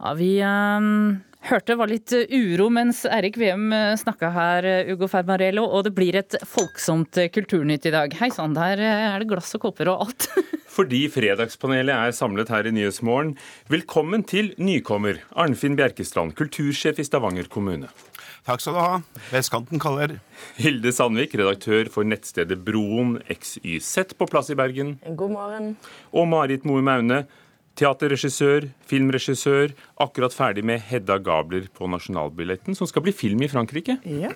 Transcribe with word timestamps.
Ja, 0.00 0.14
Vi 0.16 0.30
um, 0.40 1.18
hørte 1.44 1.76
var 1.76 1.90
litt 1.90 2.12
uro 2.32 2.70
mens 2.72 3.02
Eirik 3.04 3.36
Veum 3.36 3.68
snakka 4.00 4.30
her, 4.32 4.68
Ugo 4.94 5.10
Fermarello. 5.12 5.66
Og 5.68 5.84
det 5.84 5.92
blir 5.96 6.16
et 6.16 6.38
folksomt 6.48 7.20
kulturnytt 7.34 7.84
i 7.84 7.92
dag. 7.92 8.16
Hei 8.16 8.30
sann, 8.32 8.56
der 8.56 8.80
er 8.80 9.20
det 9.20 9.28
glass 9.28 9.52
og 9.58 9.66
kopper 9.66 9.92
og 9.92 10.06
alt. 10.06 10.30
Fordi 10.76 11.02
Fredagspanelet 11.12 11.92
er 11.92 12.14
samlet 12.16 12.48
her 12.48 12.64
i 12.64 12.72
Nyhetsmorgen. 12.72 13.34
Velkommen 13.68 14.24
til 14.24 14.54
nykommer 14.56 15.20
Arnfinn 15.36 15.76
Bjerkestrand, 15.76 16.32
kultursjef 16.38 17.02
i 17.02 17.04
Stavanger 17.04 17.50
kommune. 17.52 17.90
Takk 18.46 18.62
skal 18.62 18.76
du 18.76 18.80
ha. 18.80 19.00
Vestkanten 19.34 19.82
kaller. 19.82 20.14
Hilde 20.56 20.94
Sandvik, 20.96 21.34
redaktør 21.36 21.90
for 21.92 22.08
nettstedet 22.08 22.56
Broen 22.64 23.18
XYZ 23.28 24.16
på 24.16 24.30
plass 24.30 24.48
i 24.48 24.56
Bergen. 24.56 24.94
God 25.04 25.34
morgen. 25.36 25.74
Og 26.16 26.30
Marit 26.30 26.64
Moe 26.64 26.80
Maune, 26.86 27.26
teaterregissør, 27.78 28.66
filmregissør, 28.90 29.74
akkurat 30.02 30.34
ferdig 30.34 30.64
med 30.66 30.82
Hedda 30.84 31.18
Gabler 31.22 31.68
på 31.76 31.88
nasjonalbilletten, 31.90 32.76
som 32.76 32.88
skal 32.90 33.04
bli 33.06 33.14
film 33.16 33.42
i 33.44 33.50
Frankrike. 33.50 33.98
Ja. 34.04 34.32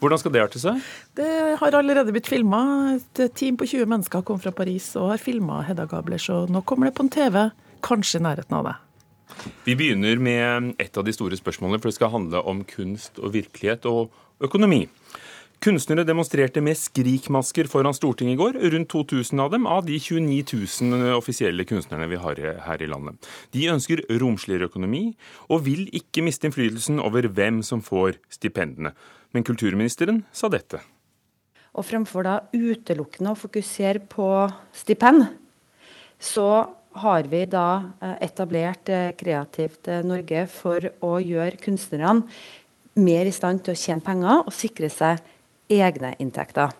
Hvordan 0.00 0.20
skal 0.20 0.34
det 0.34 0.42
arte 0.42 0.62
seg? 0.62 0.80
Det 1.16 1.28
har 1.60 1.78
allerede 1.78 2.14
blitt 2.14 2.30
filma. 2.30 2.62
Et 2.96 3.22
team 3.38 3.58
på 3.60 3.68
20 3.70 3.88
mennesker 3.90 4.24
kom 4.26 4.40
fra 4.42 4.54
Paris 4.54 4.90
og 5.00 5.12
har 5.14 5.22
filma 5.22 5.62
Hedda 5.68 5.86
Gabler, 5.90 6.20
så 6.20 6.44
nå 6.50 6.64
kommer 6.68 6.90
det 6.90 6.96
på 6.98 7.06
en 7.06 7.12
TV, 7.14 7.38
kanskje 7.84 8.20
i 8.20 8.26
nærheten 8.26 8.58
av 8.58 8.68
det. 8.68 8.74
Vi 9.64 9.74
begynner 9.78 10.20
med 10.20 10.74
et 10.82 10.98
av 11.00 11.06
de 11.06 11.14
store 11.14 11.38
spørsmålene, 11.38 11.80
for 11.80 11.90
det 11.90 11.96
skal 11.96 12.12
handle 12.12 12.42
om 12.44 12.62
kunst 12.68 13.18
og 13.22 13.34
virkelighet 13.34 13.88
og 13.90 14.12
økonomi. 14.44 14.84
Kunstnere 15.64 16.02
demonstrerte 16.04 16.60
med 16.60 16.76
skrikmasker 16.76 17.64
foran 17.72 17.94
Stortinget 17.96 18.34
i 18.34 18.36
går, 18.36 18.56
rundt 18.74 18.90
2000 18.92 19.40
av 19.40 19.52
dem 19.54 19.64
av 19.64 19.86
de 19.86 19.96
29 19.96 20.42
000 20.92 21.14
offisielle 21.16 21.64
kunstnerne 21.64 22.04
vi 22.10 22.18
har 22.20 22.40
her 22.66 22.82
i 22.84 22.88
landet. 22.90 23.16
De 23.56 23.62
ønsker 23.72 24.02
romsligere 24.20 24.68
økonomi, 24.68 25.14
og 25.48 25.62
vil 25.64 25.86
ikke 25.96 26.20
miste 26.26 26.50
innflytelsen 26.50 27.00
over 27.00 27.30
hvem 27.32 27.62
som 27.64 27.80
får 27.80 28.18
stipendene. 28.28 28.92
Men 29.32 29.46
kulturministeren 29.48 30.20
sa 30.36 30.50
dette. 30.52 30.82
Og 31.72 31.88
fremfor 31.88 32.28
da 32.28 32.34
utelukkende 32.52 33.32
å 33.32 33.40
fokusere 33.46 34.04
på 34.12 34.28
stipend, 34.76 35.30
så 36.20 36.50
har 37.00 37.30
vi 37.32 37.40
da 37.48 37.68
eh, 38.04 38.18
etablert 38.28 38.92
eh, 38.92 39.14
Kreativt 39.16 39.88
eh, 39.88 40.04
Norge 40.04 40.44
for 40.52 40.92
å 41.00 41.16
gjøre 41.24 41.56
kunstnerne 41.64 42.20
mer 43.00 43.26
i 43.26 43.32
stand 43.34 43.64
til 43.64 43.72
å 43.72 43.80
tjene 43.80 44.04
penger 44.04 44.44
og 44.44 44.52
sikre 44.54 44.92
seg 44.92 45.24
egne 45.72 46.14
inntekter. 46.22 46.74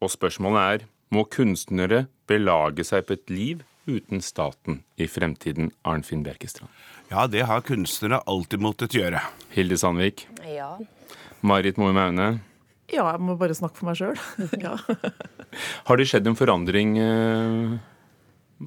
Og 0.00 0.12
spørsmålet 0.12 0.60
er 0.60 0.86
må 1.10 1.26
kunstnere 1.30 2.06
belage 2.30 2.84
seg 2.86 3.06
på 3.08 3.16
et 3.18 3.32
liv 3.32 3.64
uten 3.90 4.22
staten 4.22 4.82
i 5.00 5.08
fremtiden, 5.10 5.72
Arnfinn 5.88 6.22
Bjerkestrand? 6.26 6.70
Ja, 7.10 7.26
det 7.26 7.42
har 7.48 7.64
kunstnere 7.66 8.20
alltid 8.30 8.62
måttet 8.62 8.94
gjøre. 8.94 9.22
Hilde 9.54 9.78
Sandvik? 9.80 10.28
Ja. 10.46 10.76
Marit 11.42 11.80
Moe 11.80 11.94
Maune? 11.96 12.28
Ja, 12.90 13.06
jeg 13.12 13.22
må 13.22 13.36
bare 13.38 13.54
snakke 13.54 13.78
for 13.78 13.90
meg 13.90 13.98
sjøl. 13.98 14.18
ja. 14.64 14.76
Har 15.86 15.98
det 15.98 16.06
skjedd 16.10 16.30
en 16.30 16.38
forandring, 16.38 16.96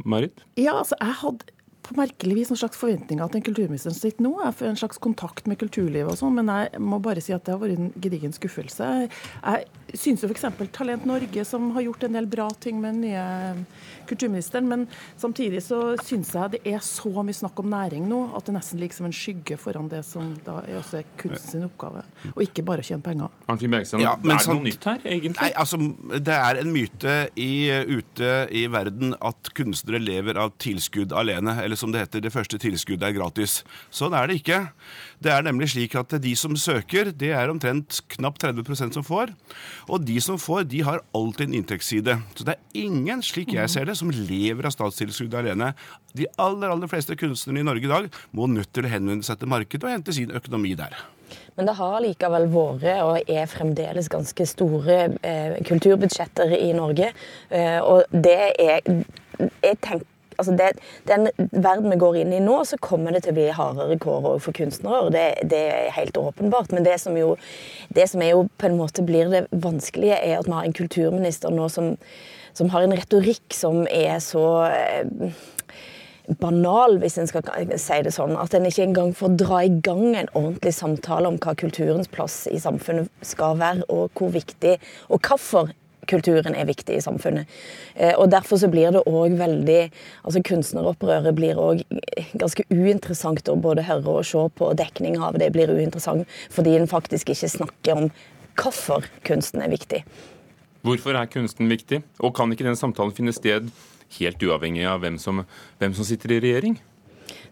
Marit? 0.03 0.43
Ja, 0.59 0.79
altså 0.81 0.99
jeg 0.99 1.19
hadde 1.23 1.55
på 1.83 1.97
merkelig 1.99 2.37
vis 2.37 2.51
noen 2.51 2.61
slags 2.63 2.79
forventninger 2.79 3.27
til 3.27 3.39
den 3.39 3.45
kulturministeren 3.47 3.95
som 3.95 4.05
sitter 4.05 4.25
nå. 4.25 4.33
er 4.43 4.65
en 4.69 4.79
slags 4.79 5.01
kontakt 5.03 5.47
med 5.49 5.59
kulturlivet 5.61 6.11
og 6.13 6.19
sånn, 6.19 6.37
men 6.39 6.51
jeg 6.51 6.83
må 6.83 7.01
bare 7.03 7.23
si 7.23 7.35
at 7.35 7.45
det 7.45 7.55
har 7.55 7.61
vært 7.61 7.79
en 7.79 7.93
gedigen 8.03 8.35
skuffelse. 8.35 8.91
Jeg 9.07 9.67
syns 9.93 10.23
jo 10.23 10.29
f.eks. 10.29 10.45
Talent 10.73 11.05
Norge, 11.05 11.45
som 11.45 11.71
har 11.75 11.85
gjort 11.85 12.03
en 12.07 12.17
del 12.17 12.27
bra 12.29 12.47
ting 12.63 12.79
med 12.81 12.95
den 12.95 13.03
nye 13.07 13.65
kulturministeren, 14.09 14.67
men 14.67 14.85
samtidig 15.21 15.61
så 15.63 15.79
syns 16.03 16.33
jeg 16.35 16.55
det 16.55 16.61
er 16.73 16.81
så 16.83 17.23
mye 17.23 17.35
snakk 17.37 17.59
om 17.61 17.69
næring 17.71 18.07
nå 18.09 18.19
at 18.37 18.47
det 18.49 18.55
nesten 18.57 18.81
ligger 18.81 18.99
som 18.99 19.07
en 19.07 19.15
skygge 19.15 19.57
foran 19.61 19.89
det 19.91 20.01
som 20.07 20.33
da 20.45 20.59
er 20.67 20.79
også 20.81 20.99
er 21.01 21.11
kunstens 21.21 21.67
oppgave, 21.69 22.03
og 22.33 22.41
ikke 22.43 22.65
bare 22.67 22.83
å 22.83 22.87
tjene 22.87 23.05
penger. 23.05 23.31
Arnfinn 23.47 23.73
Bergstrand, 23.73 24.03
Ja, 24.03 24.15
men 24.21 24.35
er 24.35 24.43
det 24.43 24.57
noe 24.57 24.67
nytt 24.67 24.89
her, 24.89 25.05
egentlig? 25.05 25.39
Nei, 25.39 25.51
altså, 25.63 25.79
Det 26.23 26.37
er 26.39 26.61
en 26.61 26.73
myte 26.73 27.15
i, 27.39 27.51
ute 27.87 28.33
i 28.51 28.65
verden 28.71 29.15
at 29.21 29.53
kunstnere 29.57 30.01
lever 30.01 30.39
av 30.39 30.53
tilskudd 30.61 31.13
alene. 31.15 31.55
Eller 31.63 31.79
som 31.79 31.93
det 31.93 32.05
heter, 32.05 32.23
det 32.23 32.33
første 32.33 32.59
tilskuddet 32.61 33.07
er 33.07 33.15
gratis. 33.15 33.61
Sånn 33.93 34.15
er 34.17 34.27
det 34.29 34.41
ikke. 34.41 34.59
Det 35.23 35.31
er 35.31 35.45
nemlig 35.45 35.69
slik 35.71 35.93
at 35.95 36.15
de 36.19 36.33
som 36.35 36.55
søker, 36.59 37.13
det 37.15 37.29
er 37.31 37.51
omtrent 37.51 38.01
knapt 38.11 38.43
30% 38.43 38.97
som 38.97 39.05
får. 39.07 39.31
Og 39.87 40.03
de 40.03 40.17
som 40.23 40.39
får, 40.41 40.65
de 40.67 40.81
har 40.83 41.03
alltid 41.15 41.47
en 41.47 41.57
inntektsside. 41.61 42.17
Så 42.35 42.47
det 42.47 42.57
er 42.57 42.83
ingen, 42.83 43.23
slik 43.23 43.53
jeg 43.55 43.71
ser 43.71 43.87
det, 43.87 43.95
som 43.99 44.11
lever 44.11 44.67
av 44.67 44.75
statstilskudd 44.75 45.35
alene. 45.39 45.71
De 46.17 46.27
aller, 46.35 46.73
aller 46.73 46.91
fleste 46.91 47.15
kunstnerne 47.19 47.63
i 47.63 47.67
Norge 47.67 47.87
i 47.87 47.93
dag 47.93 48.09
må 48.35 48.49
nødt 48.51 48.73
til 48.75 48.87
å 48.87 48.91
henvende 48.91 49.23
seg 49.23 49.39
til 49.39 49.51
markedet 49.53 49.87
og 49.87 49.95
hente 49.95 50.15
sin 50.15 50.33
økonomi 50.35 50.75
der. 50.79 50.97
Men 51.55 51.69
det 51.69 51.77
har 51.77 51.99
likevel 52.03 52.49
vært, 52.51 52.87
og 53.05 53.31
er 53.31 53.49
fremdeles, 53.49 54.09
ganske 54.11 54.45
store 54.49 54.97
eh, 55.23 55.59
kulturbudsjetter 55.65 56.51
i 56.57 56.73
Norge. 56.75 57.13
Eh, 57.49 57.79
og 57.79 58.03
det 58.11 58.39
er 58.59 58.81
jeg 59.39 59.77
tenker, 59.81 60.07
altså 60.37 60.55
det, 60.57 60.71
Den 61.09 61.29
verden 61.51 61.89
vi 61.91 61.99
går 62.01 62.19
inn 62.21 62.33
i 62.35 62.41
nå, 62.43 62.59
så 62.67 62.79
kommer 62.81 63.15
det 63.15 63.23
til 63.25 63.33
å 63.33 63.37
bli 63.39 63.47
hardere 63.55 63.99
kår 64.01 64.29
òg 64.33 64.43
for 64.45 64.55
kunstnere. 64.57 65.11
Det, 65.13 65.25
det 65.51 65.63
er 65.71 65.95
helt 65.97 66.17
åpenbart. 66.19 66.73
Men 66.75 66.87
det 66.87 66.99
som, 67.03 67.17
jo, 67.19 67.35
det 67.95 68.09
som 68.11 68.23
jo 68.25 68.45
på 68.57 68.69
en 68.69 68.79
måte 68.79 69.05
blir 69.05 69.31
det 69.33 69.45
vanskelige, 69.51 70.19
er 70.19 70.39
at 70.39 70.49
vi 70.49 70.55
har 70.57 70.69
en 70.69 70.77
kulturminister 70.77 71.53
nå 71.53 71.69
som, 71.71 71.93
som 72.53 72.71
har 72.73 72.85
en 72.85 72.95
retorikk 72.97 73.55
som 73.55 73.83
er 73.89 74.19
så 74.23 74.45
eh, 74.69 75.27
banal, 76.39 76.97
hvis 77.01 77.17
en 77.19 77.27
skal 77.27 77.43
si 77.81 77.99
det 78.05 78.13
sånn. 78.15 78.35
At 78.39 78.55
en 78.55 78.67
ikke 78.67 78.85
engang 78.87 79.13
får 79.17 79.37
dra 79.41 79.63
i 79.65 79.71
gang 79.83 80.15
en 80.15 80.31
ordentlig 80.31 80.73
samtale 80.77 81.29
om 81.29 81.39
hva 81.43 81.55
kulturens 81.59 82.11
plass 82.11 82.43
i 82.51 82.59
samfunnet 82.63 83.11
skal 83.25 83.59
være, 83.59 83.87
og 83.91 84.11
hvor 84.17 84.33
viktig, 84.33 84.77
og 85.09 85.23
hvorfor 85.27 85.73
kulturen 86.09 86.55
er 86.55 86.67
viktig 86.69 86.97
i 86.97 87.03
samfunnet. 87.03 87.49
Eh, 87.95 88.13
og 88.17 88.29
Derfor 88.33 88.59
så 88.61 88.69
blir 88.71 88.91
det 88.95 89.03
òg 89.07 89.37
veldig 89.39 89.79
altså 90.23 90.43
Kunstneropprøret 90.45 91.35
blir 91.37 91.59
òg 91.59 91.83
ganske 92.39 92.65
uinteressant 92.71 93.49
å 93.49 93.57
både 93.59 93.85
høre 93.87 94.19
og 94.19 94.27
se 94.27 94.43
på. 94.57 94.71
Dekning 94.77 95.19
av 95.21 95.39
det 95.39 95.51
blir 95.55 95.71
uinteressant 95.71 96.27
fordi 96.53 96.77
en 96.77 96.89
faktisk 96.89 97.33
ikke 97.33 97.51
snakker 97.57 97.97
om 97.97 98.13
hvorfor 98.59 99.07
kunsten 99.25 99.63
er 99.65 99.71
viktig. 99.73 100.03
Hvorfor 100.83 101.15
er 101.15 101.29
kunsten 101.31 101.69
viktig? 101.71 102.01
Og 102.19 102.33
kan 102.35 102.51
ikke 102.51 102.67
den 102.67 102.79
samtalen 102.79 103.13
finne 103.15 103.33
sted 103.35 103.69
helt 104.19 104.43
uavhengig 104.43 104.83
av 104.89 105.01
hvem 105.03 105.17
som, 105.21 105.45
hvem 105.79 105.95
som 105.95 106.07
sitter 106.07 106.35
i 106.35 106.41
regjering? 106.43 106.77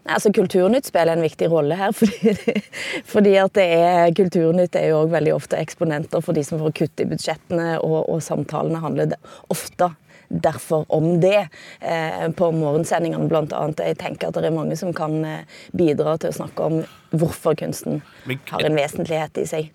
Nei, 0.02 0.16
altså 0.16 0.32
Kulturnytt 0.34 0.88
spiller 0.88 1.14
en 1.14 1.22
viktig 1.22 1.46
rolle 1.52 1.76
her. 1.78 1.92
Fordi, 2.00 2.62
fordi 3.06 3.34
at 3.38 3.54
det 3.54 3.66
er, 3.76 4.14
Kulturnytt 4.18 4.74
er 4.78 4.88
jo 4.90 5.02
også 5.04 5.14
veldig 5.14 5.34
ofte 5.36 5.60
eksponenter 5.62 6.24
for 6.24 6.34
de 6.34 6.42
som 6.46 6.58
får 6.62 6.74
kutt 6.80 7.02
i 7.04 7.06
budsjettene, 7.12 7.68
og, 7.80 8.00
og 8.10 8.22
samtalene 8.24 8.82
handler 8.82 9.14
ofte 9.52 9.92
derfor 10.32 10.86
om 10.88 11.20
det 11.20 11.48
eh, 11.80 12.26
på 12.36 12.50
morgensendingene 12.56 13.28
bl.a. 13.28 13.62
Jeg 13.78 13.98
tenker 14.00 14.30
at 14.30 14.40
det 14.40 14.48
er 14.48 14.56
mange 14.56 14.78
som 14.80 14.94
kan 14.96 15.20
eh, 15.26 15.60
bidra 15.76 16.16
til 16.20 16.32
å 16.32 16.38
snakke 16.42 16.68
om 16.68 16.82
hvorfor 17.12 17.56
kunsten 17.60 18.00
har 18.24 18.64
en 18.64 18.76
vesentlighet 18.76 19.36
i 19.42 19.44
seg. 19.48 19.68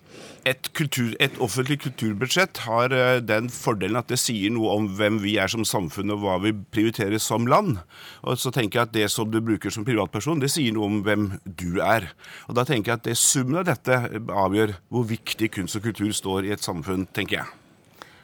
Et, 0.48 0.70
kultur, 0.74 1.12
et 1.22 1.36
offentlig 1.44 1.78
kulturbudsjett 1.84 2.62
har 2.64 2.94
eh, 2.94 3.20
den 3.22 3.50
fordelen 3.52 4.00
at 4.00 4.10
det 4.10 4.18
sier 4.20 4.50
noe 4.54 4.74
om 4.74 4.88
hvem 4.98 5.20
vi 5.22 5.36
er 5.38 5.52
som 5.52 5.66
samfunn 5.68 6.14
og 6.14 6.24
hva 6.24 6.38
vi 6.42 6.54
prioriterer 6.74 7.22
som 7.22 7.46
land. 7.50 7.78
Og 8.26 8.40
så 8.40 8.52
tenker 8.54 8.80
jeg 8.80 8.88
at 8.88 8.96
Det 8.98 9.06
som 9.12 9.30
du 9.30 9.38
bruker 9.44 9.70
som 9.70 9.86
privatperson, 9.86 10.42
det 10.42 10.50
sier 10.50 10.74
noe 10.74 10.88
om 10.88 11.00
hvem 11.06 11.30
du 11.44 11.78
er. 11.84 12.10
Og 12.48 12.58
Da 12.58 12.66
tenker 12.66 12.92
jeg 12.94 13.02
at 13.02 13.06
det 13.06 13.18
summen 13.20 13.60
av 13.62 13.68
dette 13.70 14.02
avgjør 14.26 14.74
hvor 14.90 15.06
viktig 15.06 15.52
kunst 15.54 15.78
og 15.78 15.86
kultur 15.86 16.10
står 16.12 16.48
i 16.48 16.54
et 16.56 16.64
samfunn, 16.64 17.06
tenker 17.14 17.42
jeg. 17.42 17.67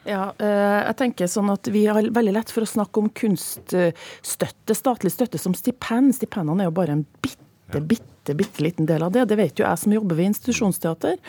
Ja, 0.05 0.29
eh, 0.37 0.81
jeg 0.85 0.97
tenker 0.99 1.29
sånn 1.29 1.49
at 1.49 1.67
Vi 1.73 1.87
har 1.89 2.05
veldig 2.13 2.35
lett 2.35 2.51
for 2.53 2.65
å 2.65 2.69
snakke 2.69 3.01
om 3.01 3.09
kunststøtte, 3.09 4.77
statlig 4.77 5.11
støtte 5.13 5.41
som 5.41 5.55
stipend. 5.57 6.13
Stipendene 6.17 6.65
er 6.65 6.69
jo 6.69 6.75
bare 6.77 6.99
en 6.99 7.07
bitte, 7.25 7.81
bitte 7.81 8.14
bitte 8.33 8.63
liten 8.63 8.87
del 8.89 9.03
av 9.05 9.11
det. 9.13 9.27
Det 9.29 9.37
vet 9.37 9.59
jo 9.59 9.67
jeg 9.67 9.77
som 9.77 9.93
jobber 9.93 10.17
ved 10.17 10.31
institusjonsteater. 10.31 11.19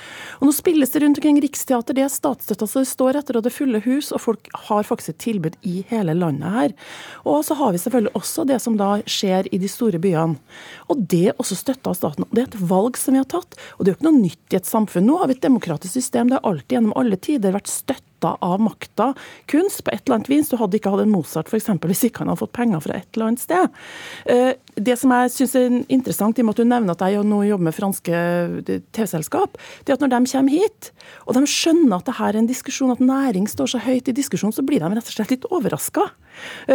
Og 0.40 0.46
Nå 0.48 0.54
spilles 0.56 0.90
det 0.90 1.02
rundt 1.02 1.20
omkring 1.20 1.40
Riksteater, 1.44 1.93
det 1.93 2.06
er 2.06 2.08
statsstøtta 2.08 2.66
som 2.66 2.87
står 2.88 3.20
etter, 3.20 3.37
og 3.37 3.44
det 3.44 3.52
fulle 3.52 3.82
hus, 3.84 4.12
og 4.12 4.22
folk 4.25 4.48
har 4.70 4.88
faktisk 4.88 5.12
et 5.12 5.20
tilbud 5.26 5.60
i 5.66 5.84
hele 5.90 6.14
landet 6.16 6.56
her. 6.56 6.76
Og 7.28 7.44
så 7.44 7.58
har 7.60 7.75
vi 7.75 7.82
selvfølgelig 7.82 8.14
også 8.16 8.46
det 8.48 8.60
som 8.64 8.78
da 8.81 9.02
skjer 9.04 9.50
i 9.52 9.60
de 9.60 9.69
store 9.69 10.00
byene. 10.00 10.40
Og 10.88 11.04
det 11.12 11.26
er 11.34 11.38
også 11.43 11.58
støtta 11.58 11.93
av 11.93 12.00
staten. 12.00 12.25
Det 12.32 12.46
er 12.46 12.50
et 12.50 12.60
valg 12.72 12.96
som 12.96 13.16
vi 13.16 13.20
har 13.20 13.28
tatt, 13.28 13.58
og 13.76 13.84
det 13.84 13.90
er 13.90 13.94
jo 13.96 14.00
ikke 14.00 14.10
noe 14.10 14.25
nytt 14.25 14.54
i 14.54 14.60
et 14.60 14.72
samfunn. 14.72 15.06
Nå 15.06 15.20
har 15.20 15.28
vi 15.28 15.37
et 15.37 15.44
demokratisk 15.44 15.93
system. 15.98 16.31
Det 16.31 16.38
har 16.38 16.48
alltid 16.48 16.78
gjennom 16.78 16.96
alle 16.96 17.16
tider 17.20 17.52
vært 17.56 17.69
støtta 17.69 18.02
av 18.43 18.60
makta 18.64 19.10
kunst 19.50 19.82
på 19.84 19.93
et 19.93 20.06
eller 20.06 20.16
annet 20.16 20.31
vis. 20.31 20.48
Du 20.48 20.56
hadde 20.56 20.78
ikke 20.78 20.90
hatt 20.94 21.02
en 21.04 21.12
Mozart 21.12 21.50
for 21.50 21.58
eksempel, 21.58 21.93
hvis 21.93 22.06
ikke 22.08 22.22
han 22.22 22.31
hadde 22.32 22.40
fått 22.40 22.54
penger 22.56 22.81
fra 22.82 22.96
et 22.96 23.08
eller 23.14 23.26
annet 23.28 23.43
sted. 23.43 23.69
Eh, 24.25 24.54
Det 24.76 24.93
som 25.00 25.08
jeg 25.10 25.31
syns 25.32 25.54
er 25.56 25.76
interessant, 25.88 26.37
i 26.37 26.43
og 26.43 26.46
med 26.46 26.52
at 26.52 26.58
du 26.60 26.69
nevner 26.69 26.85
nevne 26.86 26.94
at 26.94 27.12
jeg 27.12 27.26
nå 27.26 27.40
jobber 27.46 27.66
med 27.68 27.76
franske 27.76 28.20
TV-selskap, 28.94 29.58
det 29.84 29.92
er 29.92 29.98
at 29.98 30.04
når 30.04 30.12
de 30.14 30.32
kommer 30.32 30.54
hit, 30.54 30.90
og 31.26 31.36
de 31.36 31.42
skjønner 31.50 31.98
at 31.98 32.08
det 32.08 32.16
her 32.20 32.32
er 32.32 32.40
en 32.40 32.50
diskusjon, 32.50 32.94
at 32.94 33.02
næring 33.02 33.48
står 33.50 33.72
så 33.74 33.82
høyt 33.82 34.08
i 34.10 34.16
diskusjonen, 34.16 34.54
så 34.54 34.64
blir 34.66 34.82
de 34.82 34.90
rett 34.92 35.10
og 35.10 35.16
slett 35.16 35.34
litt 35.34 35.46
overraska. 35.50 36.08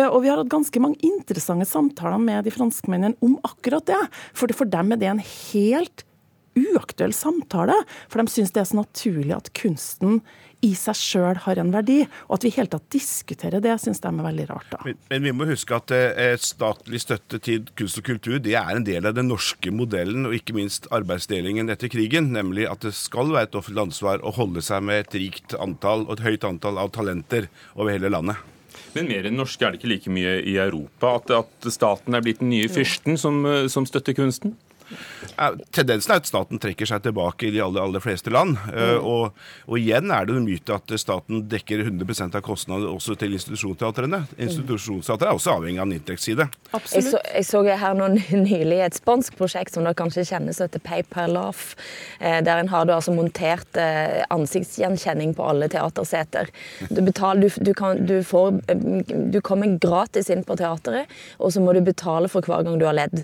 Og 0.09 0.19
vi 0.23 0.31
har 0.31 0.41
hatt 0.41 0.51
ganske 0.51 0.83
mange 0.83 1.01
interessante 1.05 1.67
samtaler 1.69 2.21
med 2.21 2.47
de 2.47 2.53
franskmennene 2.53 3.19
om 3.23 3.37
akkurat 3.47 3.85
det. 3.87 3.99
For 4.33 4.51
for 4.51 4.69
dem 4.69 4.91
er 4.91 4.99
det 4.99 5.11
en 5.11 5.23
helt 5.23 6.05
uaktuell 6.57 7.13
samtale. 7.15 7.77
For 8.11 8.19
de 8.19 8.31
syns 8.31 8.51
det 8.51 8.63
er 8.63 8.71
så 8.71 8.81
naturlig 8.81 9.35
at 9.37 9.51
kunsten 9.57 10.19
i 10.65 10.71
seg 10.77 10.97
sjøl 10.97 11.39
har 11.45 11.59
en 11.61 11.71
verdi. 11.73 12.01
Og 12.29 12.37
at 12.37 12.45
vi 12.45 12.51
i 12.51 12.55
hele 12.55 12.71
tatt 12.71 12.87
diskuterer 12.93 13.63
det, 13.63 13.73
syns 13.81 14.01
de 14.03 14.09
er 14.09 14.27
veldig 14.27 14.47
rart. 14.51 14.69
da. 14.73 14.81
Men, 14.85 14.99
men, 15.09 15.25
vi 15.27 15.33
må 15.35 15.47
huske 15.49 15.77
at 15.77 15.93
eh, 15.95 16.35
statlig 16.41 17.01
støtte 17.03 17.41
til 17.43 17.65
kunst 17.77 18.01
og 18.01 18.07
kultur 18.07 18.39
det 18.41 18.55
er 18.59 18.75
en 18.75 18.87
del 18.87 19.09
av 19.09 19.17
den 19.17 19.31
norske 19.31 19.73
modellen, 19.73 20.27
og 20.29 20.37
ikke 20.37 20.55
minst 20.57 20.87
arbeidsdelingen 20.93 21.71
etter 21.73 21.91
krigen. 21.91 22.31
Nemlig 22.35 22.67
at 22.69 22.85
det 22.85 22.93
skal 22.97 23.33
være 23.33 23.49
et 23.49 23.59
offentlig 23.59 23.87
ansvar 23.87 24.23
å 24.23 24.33
holde 24.37 24.63
seg 24.65 24.85
med 24.87 25.05
et 25.05 25.19
rikt 25.19 25.57
antall 25.59 26.07
og 26.07 26.17
et 26.17 26.25
høyt 26.29 26.47
antall 26.47 26.81
av 26.81 26.93
talenter 26.95 27.49
over 27.75 27.93
hele 27.93 28.11
landet. 28.13 28.39
Men 28.95 29.07
mer 29.07 29.27
enn 29.27 29.37
norske 29.39 29.63
er 29.63 29.73
det 29.73 29.81
ikke 29.81 29.91
like 29.91 30.11
mye 30.11 30.35
i 30.47 30.57
Europa? 30.59 31.15
At, 31.19 31.31
at 31.31 31.71
staten 31.71 32.15
er 32.15 32.23
blitt 32.23 32.41
den 32.41 32.51
nye 32.51 32.69
fyrsten 32.71 33.17
som, 33.19 33.41
eh, 33.47 33.69
som 33.71 33.87
støtter 33.87 34.17
kunsten? 34.17 34.57
Tendensen 35.71 36.13
er 36.13 36.21
at 36.21 36.27
staten 36.29 36.59
trekker 36.61 36.87
seg 36.89 37.03
tilbake 37.05 37.47
i 37.47 37.51
de 37.55 37.61
aller, 37.63 37.81
aller 37.81 38.03
fleste 38.03 38.31
land. 38.33 38.57
Eh, 38.71 38.95
mm. 38.97 39.07
Og, 39.07 39.37
og, 39.67 39.75
igjen 39.79 40.11
er 40.13 40.27
det 40.27 40.35
en 40.37 40.45
myte 40.45 40.75
at 40.75 40.93
staten 41.01 41.45
dekker 41.51 41.85
100% 41.87 42.37
av 42.37 42.43
kostnadene 42.45 42.91
også 42.91 43.15
til 43.19 43.35
institusjonsteatrene. 43.37 44.23
Institusjonsteatret 44.37 45.29
er 45.29 45.39
også 45.39 45.55
avhengig 45.55 45.81
av 45.81 45.87
en 45.87 45.95
inntektsside. 45.97 46.47
Jeg 46.73 47.05
så, 47.07 47.21
jeg 47.25 47.47
så 47.47 47.63
her 47.65 47.97
nå 47.97 48.09
nylig 48.35 48.81
et 48.85 48.97
spansk 48.97 49.37
prosjekt 49.39 49.75
som 49.75 49.87
da 49.87 49.95
kanskje 49.97 50.27
kjennes 50.29 50.61
etter 50.63 50.81
Pay 50.83 51.05
per 51.09 51.31
laugh, 51.31 51.75
eh, 52.19 52.39
der 52.45 52.61
en 52.61 52.71
har 52.71 52.87
du 52.87 52.93
altså 52.95 53.15
montert 53.15 53.79
eh, 53.79 54.21
ansiktsgjenkjenning 54.33 55.35
på 55.37 55.47
alle 55.53 55.69
teaterseter. 55.71 56.51
Du, 56.89 57.01
betaler, 57.01 57.47
du, 57.47 57.65
du, 57.71 57.73
kan, 57.77 58.03
du, 58.07 58.19
får, 58.27 58.61
du 59.31 59.39
kommer 59.45 59.77
gratis 59.81 60.29
inn 60.33 60.45
på 60.47 60.57
teateret, 60.59 61.11
og 61.39 61.53
så 61.53 61.63
må 61.63 61.73
du 61.73 61.81
betale 61.85 62.29
for 62.31 62.45
hver 62.45 62.65
gang 62.67 62.79
du 62.81 62.87
har 62.87 62.97
ledd. 62.97 63.23